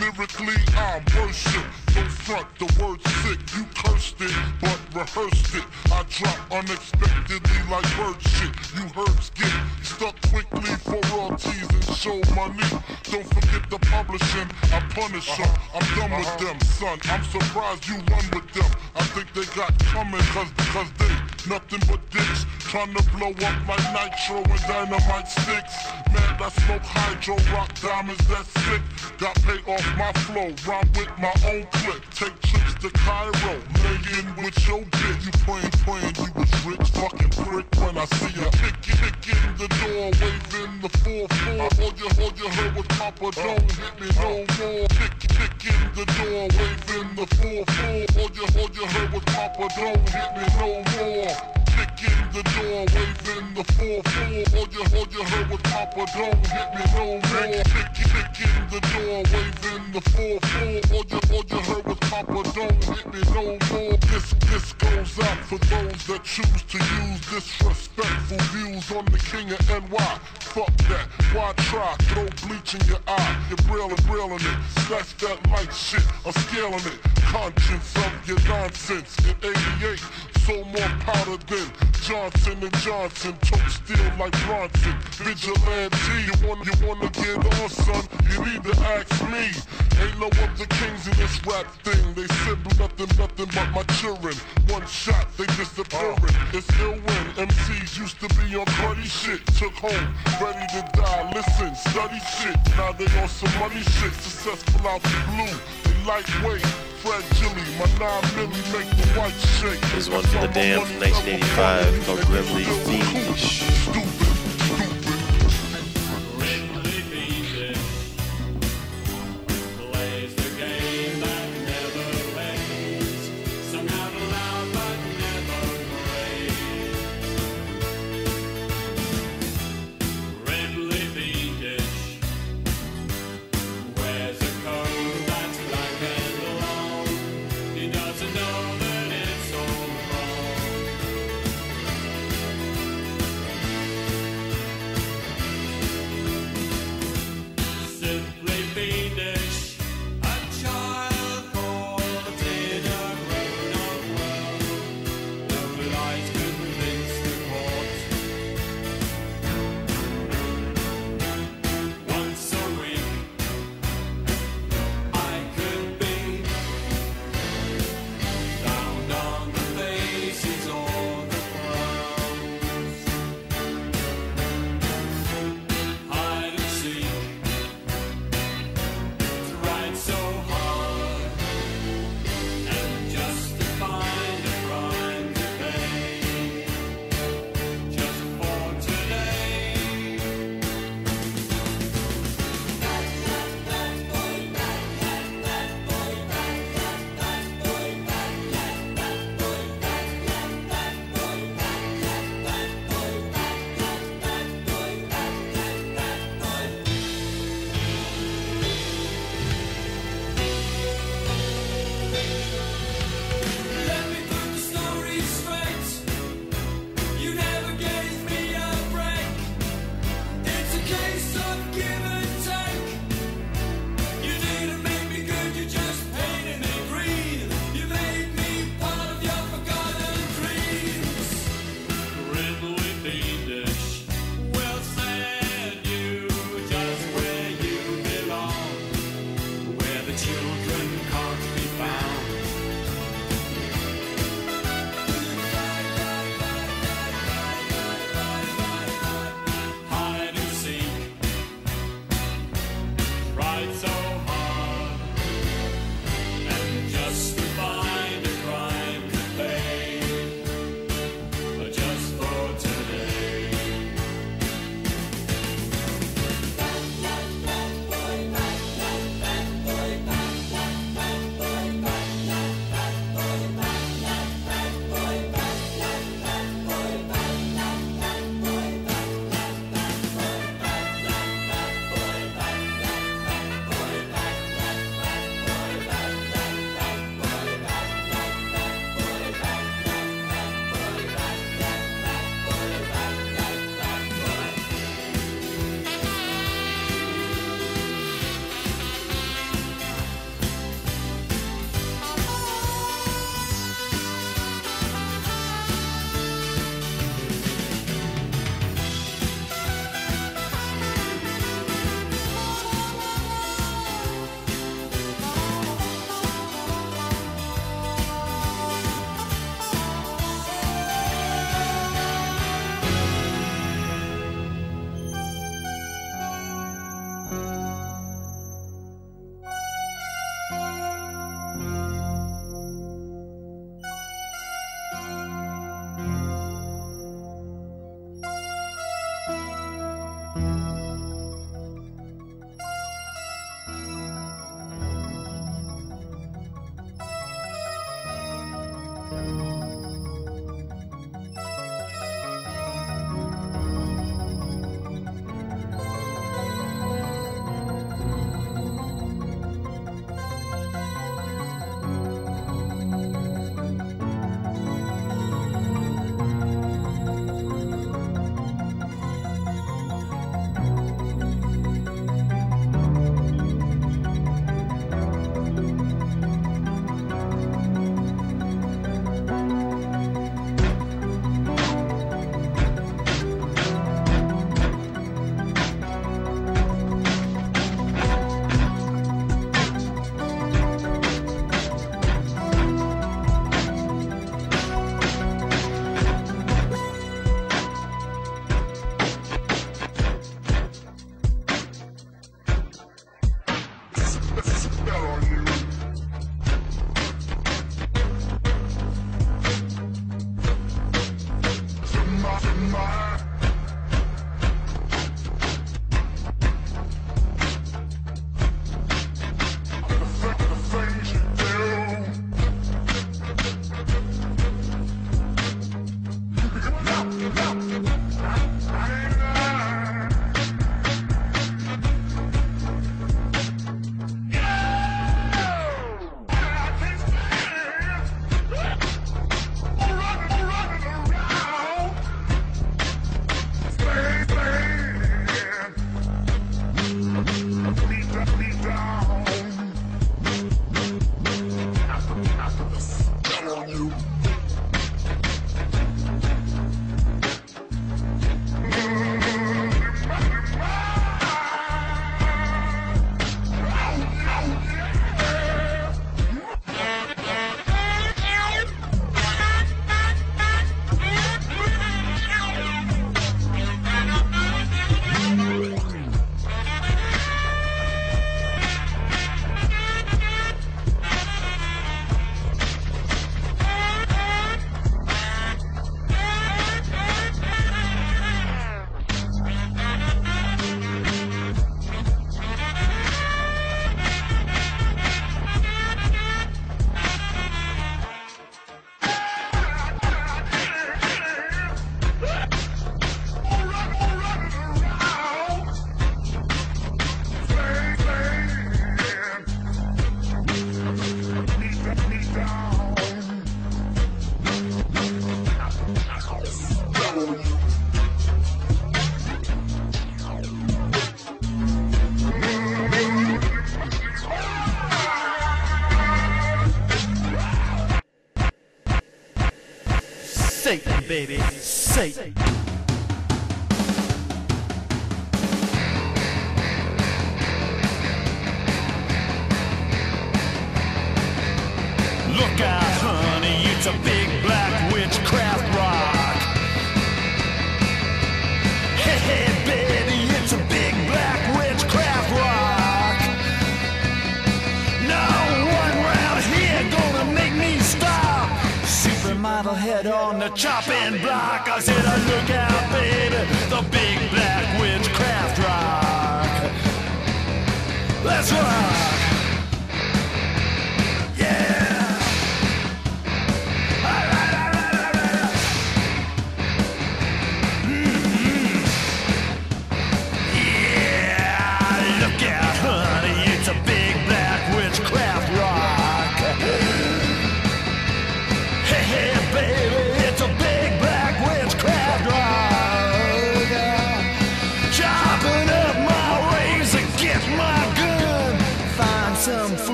Lyrically 0.00 0.56
I'm 0.76 1.04
worship, 1.16 1.64
no 1.94 2.02
front, 2.24 2.46
the 2.58 2.66
word 2.82 3.00
sick. 3.22 3.40
You 3.54 3.64
cursed 3.74 4.20
it, 4.20 4.34
but 4.60 4.78
rehearsed 4.94 5.54
it. 5.54 5.64
I 5.90 6.04
drop 6.08 6.38
unexpectedly 6.52 7.60
like 7.70 7.88
bird 7.96 8.20
shit. 8.22 8.52
You 8.74 8.84
herbs 8.96 9.30
get 9.30 9.52
stuck 9.82 10.16
quickly 10.30 10.74
for 10.86 11.00
royalties 11.14 11.68
and 11.70 11.84
show 11.96 12.20
money. 12.34 12.68
Don't 13.10 13.26
forget 13.34 13.68
the 13.70 13.78
publishing, 13.90 14.48
I 14.72 14.80
punish 14.94 15.36
them. 15.36 15.50
I'm 15.74 15.86
done 15.98 16.18
with 16.18 16.38
them, 16.38 16.60
son. 16.60 16.98
I'm 17.04 17.24
surprised 17.24 17.86
you 17.88 17.96
run 18.10 18.24
with 18.32 18.52
them. 18.52 18.70
I 18.94 19.04
think 19.14 19.32
they 19.34 19.44
got 19.54 19.76
coming 19.92 20.20
cause, 20.32 20.50
cause 20.72 20.90
they 20.98 21.48
nothing 21.48 21.80
but 21.88 22.00
dicks. 22.10 22.46
Trying 22.60 22.94
to 22.94 23.02
blow 23.16 23.30
up 23.30 23.68
like 23.68 23.84
nitro 23.92 24.42
and 24.42 24.62
dynamite 24.66 25.28
sticks. 25.28 25.74
Man, 26.12 26.40
I 26.40 26.48
smoke 26.64 26.82
hydro, 26.82 27.36
rock 27.52 27.70
diamonds, 27.80 28.26
that's 28.28 28.48
sick. 28.64 28.82
Got 29.18 29.36
paid 29.42 29.60
off 29.68 29.91
my 29.96 30.12
flow, 30.24 30.52
rhyme 30.66 30.88
with 30.96 31.12
my 31.18 31.32
own 31.46 31.66
clip. 31.72 32.02
Take 32.14 32.40
trips 32.40 32.74
to 32.82 32.90
Cairo, 32.90 33.54
lay 33.84 34.18
in 34.18 34.26
with 34.36 34.56
your 34.66 34.82
bitch. 34.82 35.24
You 35.26 35.32
playing, 35.44 35.70
playing, 35.84 36.14
you 36.16 36.32
was 36.36 36.52
rich, 36.66 36.88
fucking 36.92 37.30
prick 37.30 37.66
when 37.80 37.98
I 37.98 38.04
see 38.06 38.40
ya. 38.40 38.50
Kick, 38.50 38.76
kick 38.82 39.34
in 39.34 39.56
the 39.58 39.68
door, 39.68 40.10
waving 40.20 40.74
the 40.80 40.88
4-4. 40.88 41.82
All 41.82 41.92
you, 41.98 42.08
all 42.22 42.32
you 42.36 42.48
heard 42.48 42.74
was 42.76 42.86
Papa, 42.86 43.30
don't 43.32 43.70
hit 43.72 43.94
me 44.00 44.08
no 44.20 44.32
more. 44.58 44.88
Kick, 44.88 45.12
kick 45.18 45.64
in 45.72 45.82
the 45.94 46.04
door, 46.18 46.42
waving 46.58 47.10
the 47.16 47.26
4-4. 47.40 48.16
All 48.18 48.30
you, 48.36 48.46
all 48.60 48.70
you 48.70 48.86
heard 48.86 49.12
was 49.12 49.24
Papa, 49.24 49.68
don't 49.76 50.08
hit 50.08 50.30
me 50.36 50.44
no 50.58 50.70
more. 50.92 51.34
Kick 51.72 52.04
in 52.04 52.20
the 52.32 52.42
door, 52.54 52.80
waving 52.94 53.48
the 53.54 53.64
4-4. 53.78 54.56
All 54.56 54.68
you, 54.72 54.82
all 54.96 55.06
you 55.10 55.22
heard 55.24 55.48
was 55.50 55.62
Papa, 55.62 56.06
don't 56.16 56.46
hit 56.46 56.68
me 56.74 56.84
no 56.94 57.06
more. 57.06 57.62
Kick, 57.64 57.88
kick 57.94 58.38
in 58.46 58.62
the 58.70 58.80
door, 58.92 59.22
waving 59.32 59.71
the 59.92 60.00
4-4. 60.00 60.92
All 60.92 61.04
you, 61.08 61.20
all 61.34 61.44
you 61.48 61.64
heard 61.72 61.86
was 61.86 61.98
Papa, 61.98 62.42
don't 62.54 62.84
hit 62.84 63.06
me 63.12 63.20
no 63.32 63.44
more. 63.72 63.96
This, 64.12 64.34
this 64.50 64.72
goes 64.74 65.18
out 65.20 65.38
for 65.48 65.58
those 65.58 66.06
that 66.06 66.24
choose 66.24 66.62
to 66.68 66.78
use 66.78 67.20
disrespectful 67.30 68.38
views 68.52 68.92
on 68.92 69.04
the 69.06 69.18
king 69.18 69.50
of 69.50 69.60
NY. 69.68 70.18
Fuck 70.40 70.76
that, 70.88 71.06
why 71.32 71.52
try? 71.56 71.96
Throw 72.12 72.28
bleach 72.46 72.74
in 72.74 72.86
your 72.86 73.00
eye. 73.06 73.46
You're 73.48 73.96
brilling 74.06 74.40
it. 74.40 74.58
Slash 74.86 75.12
that 75.24 75.38
light 75.50 75.72
shit, 75.72 76.04
I'm 76.26 76.32
scaling 76.32 76.74
it. 76.74 77.00
Conscience 77.32 77.96
of 77.96 78.28
your 78.28 78.40
nonsense 78.48 79.16
in 79.24 79.36
88. 79.42 80.31
So 80.46 80.64
more 80.64 80.92
powder 81.06 81.36
than 81.46 81.70
Johnson 82.02 82.58
and 82.62 82.76
Johnson. 82.78 83.32
Choke 83.44 83.68
steel 83.68 84.10
like 84.18 84.32
Bronson. 84.44 84.96
Vigilante, 85.22 85.96
you 86.26 86.48
wanna, 86.48 86.64
you 86.64 86.86
wanna 86.86 87.08
get 87.10 87.38
on, 87.38 87.68
son? 87.68 88.02
You 88.28 88.44
need 88.46 88.64
to 88.64 88.74
ask 88.80 89.22
me. 89.30 89.54
Ain't 90.02 90.18
no 90.18 90.26
other 90.26 90.66
kings 90.66 91.06
in 91.06 91.16
this 91.16 91.38
rap 91.46 91.66
thing. 91.84 92.14
They 92.14 92.26
simple 92.42 92.72
nothing, 92.76 93.06
nothing 93.16 93.50
but 93.54 93.70
my 93.70 93.82
children. 94.00 94.34
One 94.66 94.84
shot, 94.88 95.28
they 95.38 95.46
disappearing. 95.46 96.18
It's 96.52 96.66
ill 96.80 96.98
when 96.98 97.46
MCs 97.46 97.96
used 97.96 98.18
to 98.18 98.28
be 98.34 98.56
on 98.56 98.66
bloody 98.80 99.06
shit. 99.06 99.46
Took 99.58 99.74
home, 99.74 100.14
ready 100.42 100.66
to 100.74 100.82
die. 100.98 101.30
Listen, 101.32 101.72
study 101.76 102.18
shit. 102.18 102.56
Now 102.76 102.90
they 102.90 103.06
on 103.20 103.28
some 103.28 103.60
money 103.60 103.82
shit. 103.82 104.12
Successful 104.14 104.88
out 104.88 105.02
the 105.04 105.22
blue. 105.30 105.91
Lightweight. 106.06 106.66
Fred 107.02 107.24
Gilly, 107.34 107.66
my 107.78 107.86
9 107.98 108.22
milli 108.34 108.62
make 108.72 108.90
the 108.96 109.06
white 109.18 109.34
shake. 109.58 109.80
This 109.94 110.08
one 110.08 110.22
from 110.22 110.42
the 110.42 110.48
Damned 110.48 110.86
from 110.86 111.00
1985 111.00 112.06
called 112.06 112.20
Grimly 112.26 112.64
Fiendish. 112.64 114.21